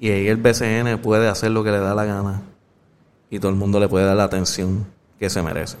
y 0.00 0.10
ahí 0.10 0.28
el 0.28 0.38
BCN 0.38 0.98
puede 1.02 1.28
hacer 1.28 1.50
lo 1.50 1.62
que 1.62 1.70
le 1.70 1.78
da 1.78 1.94
la 1.94 2.06
gana 2.06 2.42
y 3.28 3.38
todo 3.38 3.50
el 3.50 3.56
mundo 3.56 3.78
le 3.78 3.86
puede 3.86 4.06
dar 4.06 4.16
la 4.16 4.24
atención 4.24 4.86
que 5.18 5.28
se 5.28 5.42
merece. 5.42 5.76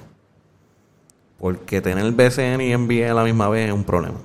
Porque 1.38 1.80
tener 1.80 2.04
el 2.04 2.12
BCN 2.12 2.60
y 2.60 2.76
NBA 2.76 3.10
a 3.10 3.14
la 3.14 3.24
misma 3.24 3.48
vez 3.48 3.68
es 3.68 3.74
un 3.74 3.82
problema. 3.82 4.18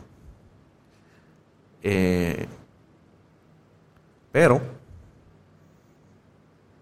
Eh, 1.82 2.46
pero 4.34 4.62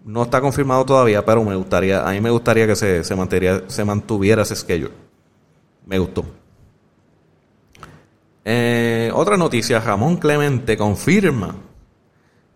no 0.04 0.24
está 0.24 0.42
confirmado 0.42 0.84
todavía, 0.84 1.24
pero 1.24 1.44
me 1.44 1.56
gustaría, 1.56 2.08
a 2.08 2.12
mí 2.14 2.20
me 2.20 2.32
gustaría 2.32 2.66
que 2.66 2.76
se, 2.76 3.04
se, 3.04 3.16
mantuviera, 3.16 3.62
se 3.68 3.86
mantuviera 3.86 4.42
ese 4.42 4.56
schedule. 4.56 4.92
Me 5.86 6.00
gustó. 6.00 6.26
Eh, 8.44 9.12
otra 9.14 9.38
noticia, 9.38 9.80
Ramón 9.80 10.18
Clemente 10.18 10.76
confirma 10.76 11.56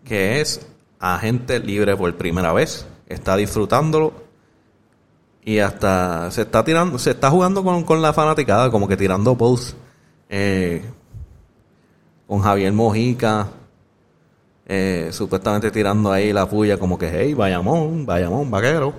que 0.07 0.41
es 0.41 0.65
agente 0.99 1.59
libre 1.59 1.95
por 1.95 2.15
primera 2.15 2.53
vez 2.53 2.87
está 3.07 3.35
disfrutándolo 3.35 4.13
y 5.43 5.59
hasta 5.59 6.29
se 6.31 6.41
está 6.41 6.63
tirando, 6.63 6.99
se 6.99 7.11
está 7.11 7.29
jugando 7.29 7.63
con, 7.63 7.83
con 7.83 8.01
la 8.01 8.11
fanaticada, 8.11 8.69
como 8.69 8.87
que 8.87 8.97
tirando 8.97 9.37
posts 9.37 9.75
eh, 10.29 10.83
con 12.27 12.41
Javier 12.41 12.73
Mojica, 12.73 13.47
eh, 14.65 15.09
supuestamente 15.13 15.71
tirando 15.71 16.11
ahí 16.11 16.33
la 16.33 16.49
puya 16.49 16.77
como 16.77 16.97
que, 16.97 17.09
hey, 17.09 17.33
vayamón, 17.33 18.05
vayamón, 18.05 18.51
vaquero. 18.51 18.93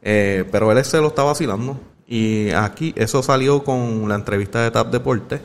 Eh, 0.00 0.46
pero 0.50 0.72
él 0.72 0.82
se 0.82 0.98
lo 0.98 1.08
está 1.08 1.24
vacilando. 1.24 1.78
Y 2.06 2.50
aquí, 2.52 2.94
eso 2.96 3.22
salió 3.22 3.62
con 3.62 4.08
la 4.08 4.14
entrevista 4.14 4.62
de 4.62 4.70
TAP 4.70 4.90
Deporte. 4.90 5.42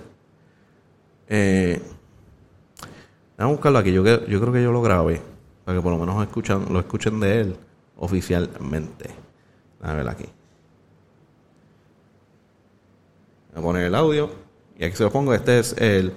Vamos 3.38 3.54
a 3.54 3.56
buscarlo 3.56 3.80
aquí, 3.80 3.92
yo, 3.92 4.04
yo 4.04 4.42
creo 4.42 4.54
que 4.54 4.64
yo 4.64 4.72
lo 4.72 4.82
grabé, 4.82 5.22
para 5.64 5.78
que 5.78 5.82
por 5.82 5.92
lo 5.92 6.00
menos 6.00 6.22
escuchan, 6.24 6.66
lo 6.72 6.80
escuchen 6.80 7.20
de 7.20 7.42
él 7.42 7.56
oficialmente. 7.98 9.10
A 9.82 9.94
ver 9.94 10.08
aquí. 10.08 10.26
Voy 13.54 13.60
a 13.60 13.62
poner 13.62 13.86
el 13.86 13.96
audio 13.96 14.30
y 14.78 14.84
aquí 14.84 14.96
se 14.96 15.04
lo 15.04 15.12
pongo. 15.12 15.34
Este 15.34 15.60
es 15.60 15.76
el 15.78 16.12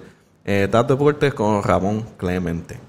eh, 0.45 0.67
TAP 0.69 0.89
Deportes 0.89 1.33
con 1.33 1.61
Ramón 1.63 2.03
Clemente. 2.17 2.79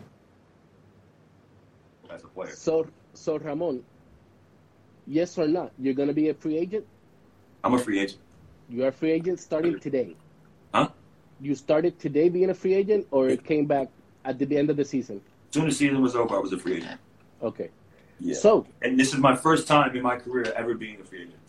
So, 2.55 2.87
so 3.15 3.39
Ramón, 3.39 3.83
yes 5.07 5.39
or 5.39 5.49
not, 5.49 5.73
you're 5.79 5.95
going 5.95 6.09
to 6.09 6.15
be 6.15 6.31
a 6.31 6.35
free 6.35 6.59
agent? 6.59 6.85
I'm 7.63 7.75
a 7.75 7.79
free 7.79 8.01
agent. 8.01 8.21
You 8.69 8.85
are 8.85 8.89
a 8.89 8.93
free 8.93 9.13
agent 9.13 9.39
starting 9.41 9.79
today. 9.79 10.17
Huh? 10.73 10.89
You 11.41 11.55
started 11.55 11.99
today 11.99 12.29
being 12.29 12.51
a 12.51 12.55
free 12.55 12.75
agent, 12.75 13.07
or 13.11 13.29
it 13.29 13.45
came 13.45 13.67
back 13.67 13.89
at 14.31 14.39
the 14.39 14.57
end 14.57 14.71
of 14.71 14.77
the 14.77 14.85
season? 14.85 15.21
As 15.51 15.55
soon 15.55 15.67
as 15.67 15.75
the 15.79 15.87
season 15.87 16.01
was 16.03 16.15
over, 16.15 16.37
I 16.37 16.39
was 16.39 16.53
a 16.53 16.59
free 16.59 16.77
agent. 16.79 17.01
Okay. 17.43 17.71
Yeah. 18.21 18.35
So, 18.35 18.67
and 18.83 18.99
this 19.01 19.13
is 19.13 19.19
my 19.19 19.35
first 19.35 19.67
time 19.67 19.97
in 19.97 20.03
my 20.03 20.17
career 20.17 20.53
ever 20.57 20.75
being 20.75 21.01
a 21.01 21.05
free 21.05 21.23
agent. 21.23 21.41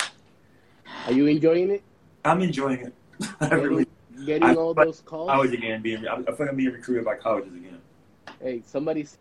are 1.08 1.13
you 1.13 1.26
enjoying 1.28 1.70
it? 1.72 1.84
I'm 2.26 2.41
enjoying 2.41 2.80
it. 2.88 2.94
I 3.39 3.50
Getting, 3.50 3.63
really. 3.65 3.86
getting 4.26 4.44
I- 4.44 4.56
all 4.56 4.74
but 4.74 4.86
those 4.86 5.02
calls? 5.06 5.30
College 5.30 5.54
again, 5.54 5.82
being 5.82 6.06
I 6.08 6.13
I 6.15 6.17
feel 6.26 6.36
like 6.39 6.50
I'm 6.50 6.56
being 6.56 6.74
recruited 6.74 7.06
by 7.06 7.15
colleges 7.15 7.54
again. 7.54 7.80
Hey, 8.41 8.62
somebody's 8.65 9.17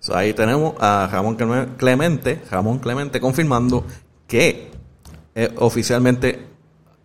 So, 0.00 0.14
ahí 0.14 0.32
tenemos 0.34 0.74
a 0.78 1.08
Ramón 1.10 1.34
Clem- 1.36 1.76
Clemente, 1.76 2.38
Ramón 2.50 2.78
Clemente 2.78 3.18
confirmando 3.20 3.84
que 4.28 4.70
es 5.34 5.50
oficialmente 5.56 6.44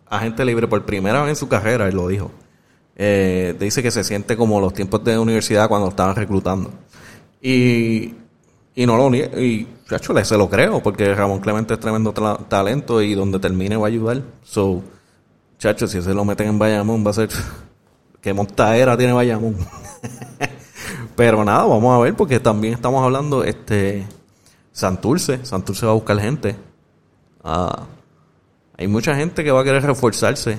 agente 0.08 0.44
libre 0.44 0.68
por 0.68 0.84
primera 0.84 1.22
vez 1.22 1.30
en 1.30 1.36
su 1.36 1.48
carrera, 1.48 1.88
él 1.88 1.96
lo 1.96 2.06
dijo. 2.08 2.30
Eh, 3.04 3.56
dice 3.58 3.82
que 3.82 3.90
se 3.90 4.04
siente 4.04 4.36
como 4.36 4.60
los 4.60 4.72
tiempos 4.74 5.02
de 5.02 5.18
universidad 5.18 5.66
cuando 5.68 5.88
estaban 5.88 6.14
reclutando. 6.14 6.70
Y, 7.40 8.14
y 8.76 8.86
no 8.86 8.96
lo 8.96 9.12
y 9.12 9.66
chacho, 9.88 10.12
le- 10.12 10.24
se 10.24 10.36
lo 10.38 10.48
creo, 10.48 10.80
porque 10.80 11.12
Ramón 11.12 11.40
Clemente 11.40 11.74
es 11.74 11.80
tremendo 11.80 12.12
talento 12.12 13.02
y 13.02 13.14
donde 13.14 13.40
termine 13.40 13.76
va 13.76 13.86
a 13.86 13.88
ayudar. 13.88 14.22
So, 14.44 14.84
chacho, 15.58 15.88
si 15.88 16.00
se 16.00 16.14
lo 16.14 16.24
meten 16.24 16.46
en 16.46 16.58
Bayamón 16.60 17.04
va 17.04 17.10
a 17.10 17.14
ser... 17.14 17.28
¿Qué 18.20 18.32
montaera 18.32 18.96
tiene 18.96 19.12
Bayamón? 19.12 19.56
Pero 21.16 21.44
nada, 21.44 21.64
vamos 21.64 21.96
a 21.96 21.98
ver, 22.04 22.14
porque 22.14 22.38
también 22.38 22.74
estamos 22.74 23.02
hablando, 23.02 23.42
este, 23.42 24.06
Santurce, 24.70 25.44
Santurce 25.44 25.86
va 25.86 25.90
a 25.90 25.96
buscar 25.96 26.20
gente. 26.20 26.54
Ah, 27.42 27.84
hay 28.78 28.86
mucha 28.86 29.16
gente 29.16 29.42
que 29.42 29.50
va 29.50 29.62
a 29.62 29.64
querer 29.64 29.82
reforzarse. 29.82 30.56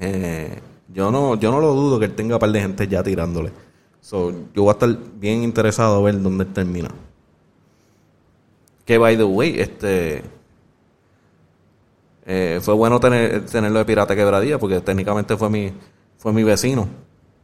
Eh, 0.00 0.60
yo 0.92 1.10
no, 1.10 1.36
yo 1.36 1.50
no 1.50 1.60
lo 1.60 1.74
dudo 1.74 1.98
que 1.98 2.06
él 2.06 2.14
tenga 2.14 2.36
un 2.36 2.40
par 2.40 2.50
de 2.50 2.60
gente 2.60 2.88
ya 2.88 3.02
tirándole. 3.02 3.52
So, 4.00 4.30
yo 4.54 4.62
voy 4.62 4.68
a 4.68 4.72
estar 4.72 4.96
bien 5.16 5.42
interesado 5.42 5.96
a 5.96 6.02
ver 6.02 6.20
dónde 6.20 6.44
termina. 6.46 6.88
Que 8.84 8.96
by 8.96 9.16
the 9.16 9.24
way, 9.24 9.60
este 9.60 10.22
eh, 12.24 12.60
fue 12.62 12.74
bueno 12.74 13.00
tener, 13.00 13.44
tenerlo 13.46 13.78
de 13.80 13.84
pirata 13.84 14.16
quebradilla, 14.16 14.58
porque 14.58 14.80
técnicamente 14.80 15.36
fue 15.36 15.50
mi, 15.50 15.72
fue 16.16 16.32
mi 16.32 16.42
vecino. 16.42 16.88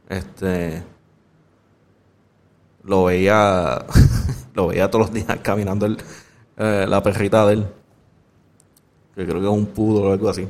Este 0.08 0.82
lo 2.84 3.04
veía 3.04 3.84
lo 4.54 4.68
veía 4.68 4.90
todos 4.90 5.06
los 5.06 5.14
días 5.14 5.38
caminando 5.42 5.86
el, 5.86 5.98
eh, 6.56 6.86
la 6.88 7.02
perrita 7.02 7.46
de 7.46 7.54
él 7.54 7.66
que 9.14 9.24
creo 9.24 9.40
que 9.40 9.46
es 9.46 9.52
un 9.52 9.66
pudo 9.66 10.02
o 10.02 10.12
algo 10.12 10.28
así 10.28 10.46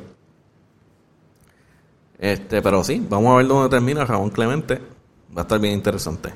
este 2.17 2.61
pero 2.61 2.83
sí 2.83 3.05
vamos 3.09 3.33
a 3.33 3.37
ver 3.37 3.47
dónde 3.47 3.69
termina 3.69 4.05
Ramón 4.05 4.29
Clemente. 4.29 4.79
Va 5.35 5.41
a 5.41 5.43
estar 5.43 5.59
bien 5.59 5.73
interesante. 5.73 6.29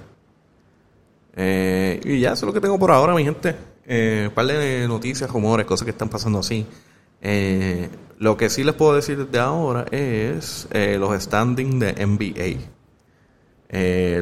Eh, 1.35 2.01
y 2.03 2.19
ya 2.19 2.33
eso 2.33 2.45
es 2.45 2.47
lo 2.47 2.53
que 2.53 2.59
tengo 2.59 2.77
por 2.77 2.91
ahora 2.91 3.13
mi 3.13 3.23
gente. 3.23 3.55
Eh, 3.91 4.25
un 4.27 4.35
par 4.35 4.45
de 4.45 4.87
noticias 4.87 5.31
rumores 5.31 5.65
cosas 5.65 5.83
que 5.83 5.89
están 5.89 6.09
pasando 6.09 6.37
así. 6.37 6.63
Eh, 7.21 7.89
lo 8.19 8.37
que 8.37 8.51
sí 8.51 8.63
les 8.63 8.75
puedo 8.75 8.93
decir 8.93 9.17
desde 9.25 9.39
ahora 9.39 9.85
es 9.89 10.67
eh, 10.71 10.97
los 10.99 11.19
standings 11.21 11.79
de 11.79 12.05
NBA 12.05 12.59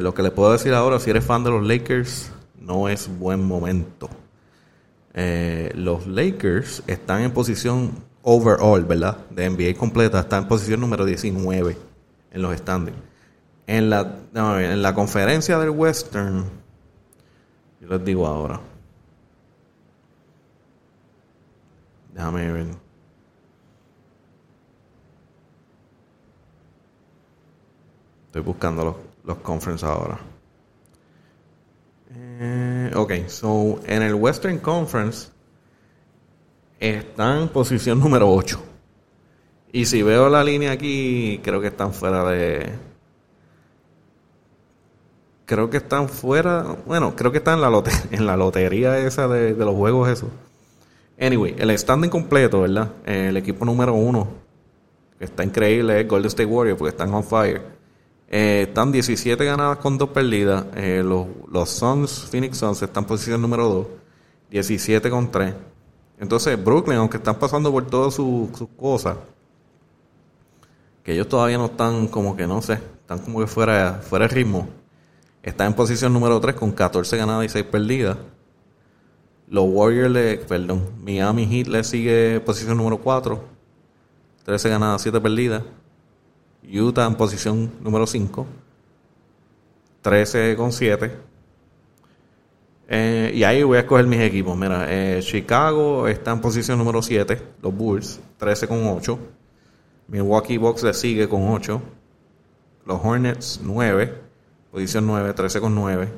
lo 0.00 0.14
que 0.14 0.22
le 0.22 0.30
puedo 0.30 0.52
decir 0.52 0.72
ahora, 0.74 1.00
si 1.00 1.10
eres 1.10 1.24
fan 1.24 1.44
de 1.44 1.50
los 1.50 1.66
Lakers, 1.66 2.30
no 2.60 2.88
es 2.88 3.08
buen 3.18 3.42
momento. 3.42 4.08
Los 5.74 6.06
Lakers 6.06 6.82
están 6.86 7.22
en 7.22 7.32
posición 7.32 7.92
overall, 8.22 8.84
¿verdad? 8.84 9.16
De 9.30 9.48
NBA 9.48 9.78
completa, 9.78 10.20
están 10.20 10.42
en 10.42 10.48
posición 10.48 10.80
número 10.80 11.04
19 11.04 11.76
en 12.32 12.42
los 12.42 12.56
standings. 12.56 12.96
En 13.66 13.90
la, 13.90 14.16
no, 14.32 14.58
en 14.58 14.82
la 14.82 14.94
conferencia 14.94 15.58
del 15.58 15.70
Western, 15.70 16.44
yo 17.80 17.88
les 17.88 18.04
digo 18.04 18.26
ahora. 18.26 18.60
Déjame 22.14 22.50
ver. 22.50 22.66
Estoy 28.26 28.42
buscando 28.42 28.84
los, 28.84 28.94
los 29.24 29.38
conference 29.38 29.84
ahora. 29.86 30.18
Eh, 32.10 32.90
ok, 32.94 33.12
so 33.28 33.80
en 33.84 34.02
el 34.02 34.14
Western 34.14 34.58
Conference 34.58 35.28
están 36.80 37.42
en 37.42 37.48
posición 37.48 38.00
número 38.00 38.30
8. 38.30 38.62
Y 39.72 39.84
si 39.86 40.02
veo 40.02 40.28
la 40.28 40.42
línea 40.42 40.72
aquí, 40.72 41.40
creo 41.42 41.60
que 41.60 41.68
están 41.68 41.92
fuera 41.92 42.24
de. 42.24 42.70
Creo 45.44 45.70
que 45.70 45.78
están 45.78 46.08
fuera. 46.08 46.76
Bueno, 46.86 47.14
creo 47.16 47.32
que 47.32 47.38
están 47.38 47.54
en 47.54 47.60
la, 47.62 47.70
lote 47.70 47.90
en 48.10 48.26
la 48.26 48.36
lotería 48.36 48.98
esa 48.98 49.28
de, 49.28 49.54
de 49.54 49.64
los 49.64 49.74
juegos, 49.74 50.08
eso. 50.08 50.28
Anyway, 51.20 51.56
el 51.58 51.76
standing 51.76 52.10
completo, 52.10 52.60
¿verdad? 52.60 52.92
El 53.04 53.36
equipo 53.36 53.64
número 53.64 53.92
uno, 53.94 54.28
está 55.18 55.42
increíble, 55.42 56.00
es 56.00 56.06
Golden 56.06 56.28
State 56.28 56.46
Warriors, 56.46 56.78
porque 56.78 56.90
están 56.90 57.12
on 57.12 57.24
fire. 57.24 57.60
Eh, 58.30 58.66
están 58.68 58.92
17 58.92 59.42
ganadas 59.44 59.78
con 59.78 59.98
2 59.98 60.10
perdidas. 60.10 60.66
Eh, 60.76 61.02
los, 61.04 61.26
los 61.50 61.70
Suns, 61.70 62.26
Phoenix 62.30 62.58
Suns, 62.58 62.82
están 62.82 63.04
en 63.04 63.08
posición 63.08 63.42
número 63.42 63.68
2, 63.68 63.86
17 64.50 65.10
con 65.10 65.30
3. 65.30 65.54
Entonces, 66.20 66.62
Brooklyn, 66.62 66.98
aunque 66.98 67.18
están 67.18 67.36
pasando 67.38 67.70
por 67.70 67.86
todas 67.86 68.14
sus 68.14 68.50
sus 68.56 68.68
cosas, 68.76 69.16
que 71.02 71.12
ellos 71.14 71.28
todavía 71.28 71.58
no 71.58 71.66
están 71.66 72.08
como 72.08 72.36
que 72.36 72.46
no 72.46 72.60
sé, 72.60 72.74
están 72.74 73.20
como 73.20 73.40
que 73.40 73.46
fuera, 73.46 74.00
fuera 74.02 74.28
de 74.28 74.34
ritmo. 74.34 74.68
Está 75.42 75.64
en 75.64 75.72
posición 75.72 76.12
número 76.12 76.38
3 76.40 76.54
con 76.56 76.72
14 76.72 77.16
ganadas 77.16 77.46
y 77.46 77.48
6 77.48 77.64
perdidas. 77.66 78.18
Los 79.46 79.64
Warriors, 79.66 80.10
le, 80.10 80.36
perdón, 80.38 80.90
Miami 81.02 81.46
Heat 81.46 81.68
le 81.68 81.84
sigue 81.84 82.40
posición 82.40 82.76
número 82.76 82.98
4, 82.98 83.42
13 84.44 84.68
ganadas, 84.68 85.02
7 85.02 85.20
perdidas. 85.20 85.62
Utah 86.70 87.06
en 87.06 87.14
posición 87.14 87.72
número 87.80 88.06
5, 88.06 88.46
13 90.02 90.56
con 90.56 90.72
7. 90.72 91.27
Eh, 92.90 93.32
y 93.34 93.44
ahí 93.44 93.62
voy 93.62 93.76
a 93.76 93.80
escoger 93.80 94.06
mis 94.06 94.20
equipos. 94.20 94.56
Mira, 94.56 94.86
eh, 94.88 95.20
Chicago 95.20 96.08
está 96.08 96.32
en 96.32 96.40
posición 96.40 96.78
número 96.78 97.02
7, 97.02 97.40
los 97.60 97.74
Bulls, 97.74 98.20
13 98.38 98.66
con 98.66 98.86
8. 98.86 99.18
Milwaukee 100.08 100.56
Bucks 100.56 100.82
le 100.82 100.94
sigue 100.94 101.28
con 101.28 101.46
8. 101.48 101.82
Los 102.86 103.00
Hornets 103.04 103.60
9. 103.62 104.14
Posición 104.72 105.06
9, 105.06 105.34
13 105.34 105.60
con 105.60 105.74
9. 105.74 106.08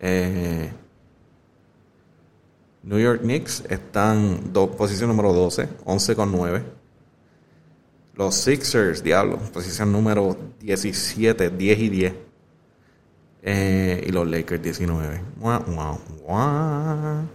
Eh, 0.00 0.70
New 2.82 2.98
York 2.98 3.20
Knicks 3.20 3.64
están 3.68 4.52
do, 4.52 4.70
posición 4.70 5.10
número 5.10 5.32
12, 5.32 5.68
11 5.84 6.16
con 6.16 6.32
9. 6.32 6.62
Los 8.14 8.36
Sixers, 8.36 9.02
diablo, 9.02 9.38
posición 9.52 9.92
número 9.92 10.36
17, 10.60 11.50
10 11.50 11.78
y 11.78 11.88
10. 11.88 12.29
Eh, 13.42 14.04
y 14.06 14.12
los 14.12 14.28
Lakers 14.28 14.62
19. 14.62 15.22
Wow, 15.36 15.64
wow, 15.66 15.98
wow. 16.26 17.28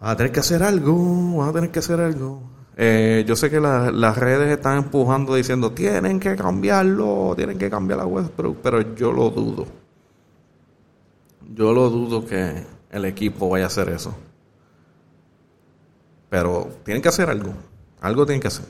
Vamos 0.00 0.14
a 0.14 0.16
tener 0.16 0.32
que 0.32 0.40
hacer 0.40 0.62
algo, 0.62 0.94
vamos 0.94 1.48
a 1.48 1.52
tener 1.52 1.70
que 1.70 1.78
hacer 1.78 2.00
algo. 2.00 2.42
Eh, 2.76 3.24
yo 3.26 3.36
sé 3.36 3.50
que 3.50 3.60
la, 3.60 3.90
las 3.90 4.16
redes 4.16 4.50
están 4.50 4.78
empujando 4.78 5.34
diciendo 5.34 5.72
tienen 5.72 6.18
que 6.18 6.34
cambiarlo, 6.36 7.34
tienen 7.36 7.58
que 7.58 7.68
cambiar 7.68 7.98
la 7.98 8.06
Westbrook, 8.06 8.58
pero 8.62 8.94
yo 8.94 9.12
lo 9.12 9.30
dudo. 9.30 9.66
Yo 11.54 11.72
lo 11.72 11.90
dudo 11.90 12.24
que 12.24 12.64
el 12.90 13.04
equipo 13.04 13.48
vaya 13.50 13.64
a 13.64 13.66
hacer 13.68 13.90
eso. 13.90 14.14
Pero 16.30 16.70
tienen 16.82 17.02
que 17.02 17.10
hacer 17.10 17.28
algo. 17.28 17.52
Algo 18.00 18.24
tienen 18.24 18.40
que 18.40 18.48
hacer. 18.48 18.64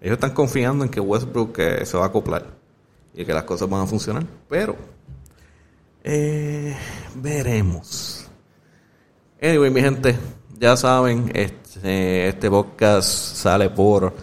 Ellos 0.00 0.14
están 0.14 0.32
confiando 0.32 0.84
en 0.84 0.90
que 0.90 1.00
Westbrook 1.00 1.58
eh, 1.58 1.86
se 1.86 1.96
va 1.96 2.04
a 2.04 2.08
acoplar 2.08 2.46
y 3.14 3.24
que 3.24 3.32
las 3.32 3.44
cosas 3.44 3.68
van 3.68 3.82
a 3.82 3.86
funcionar. 3.86 4.24
Pero 4.48 4.76
eh, 6.08 6.74
veremos. 7.16 8.26
Anyway, 9.42 9.70
mi 9.70 9.82
gente, 9.82 10.16
ya 10.58 10.74
saben, 10.74 11.30
este, 11.34 12.28
este 12.28 12.48
podcast 12.50 13.08
sale 13.08 13.68
por 13.68 14.14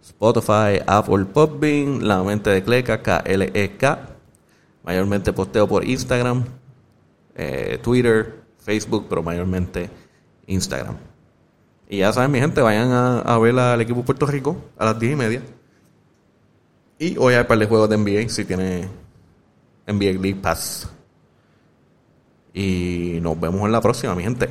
Spotify, 0.00 0.80
Apple 0.86 1.24
Podbean, 1.24 2.06
La 2.06 2.22
Mente 2.22 2.50
de 2.50 2.62
Cleca, 2.62 3.02
K-L-E-K. 3.02 4.08
Mayormente 4.84 5.32
posteo 5.32 5.66
por 5.66 5.84
Instagram, 5.84 6.44
eh, 7.34 7.80
Twitter, 7.82 8.44
Facebook, 8.58 9.06
pero 9.08 9.20
mayormente 9.20 9.90
Instagram. 10.46 10.96
Y 11.88 11.98
ya 11.98 12.12
saben, 12.12 12.30
mi 12.30 12.38
gente, 12.38 12.60
vayan 12.60 12.92
a, 12.92 13.18
a 13.18 13.38
ver 13.38 13.58
al 13.58 13.80
equipo 13.80 14.04
Puerto 14.04 14.26
Rico 14.26 14.56
a 14.78 14.84
las 14.84 14.98
10 15.00 15.12
y 15.12 15.16
media. 15.16 15.42
Y 17.00 17.16
hoy 17.18 17.34
hay 17.34 17.40
un 17.40 17.46
par 17.48 17.58
de 17.58 17.66
juegos 17.66 17.90
de 17.90 17.96
NBA 17.96 18.28
si 18.28 18.44
tiene 18.44 18.88
NBA 19.88 20.22
League 20.22 20.40
Pass. 20.40 20.88
Y 22.58 23.18
nos 23.20 23.38
vemos 23.38 23.66
en 23.66 23.72
la 23.72 23.82
próxima, 23.82 24.14
mi 24.14 24.22
gente. 24.22 24.48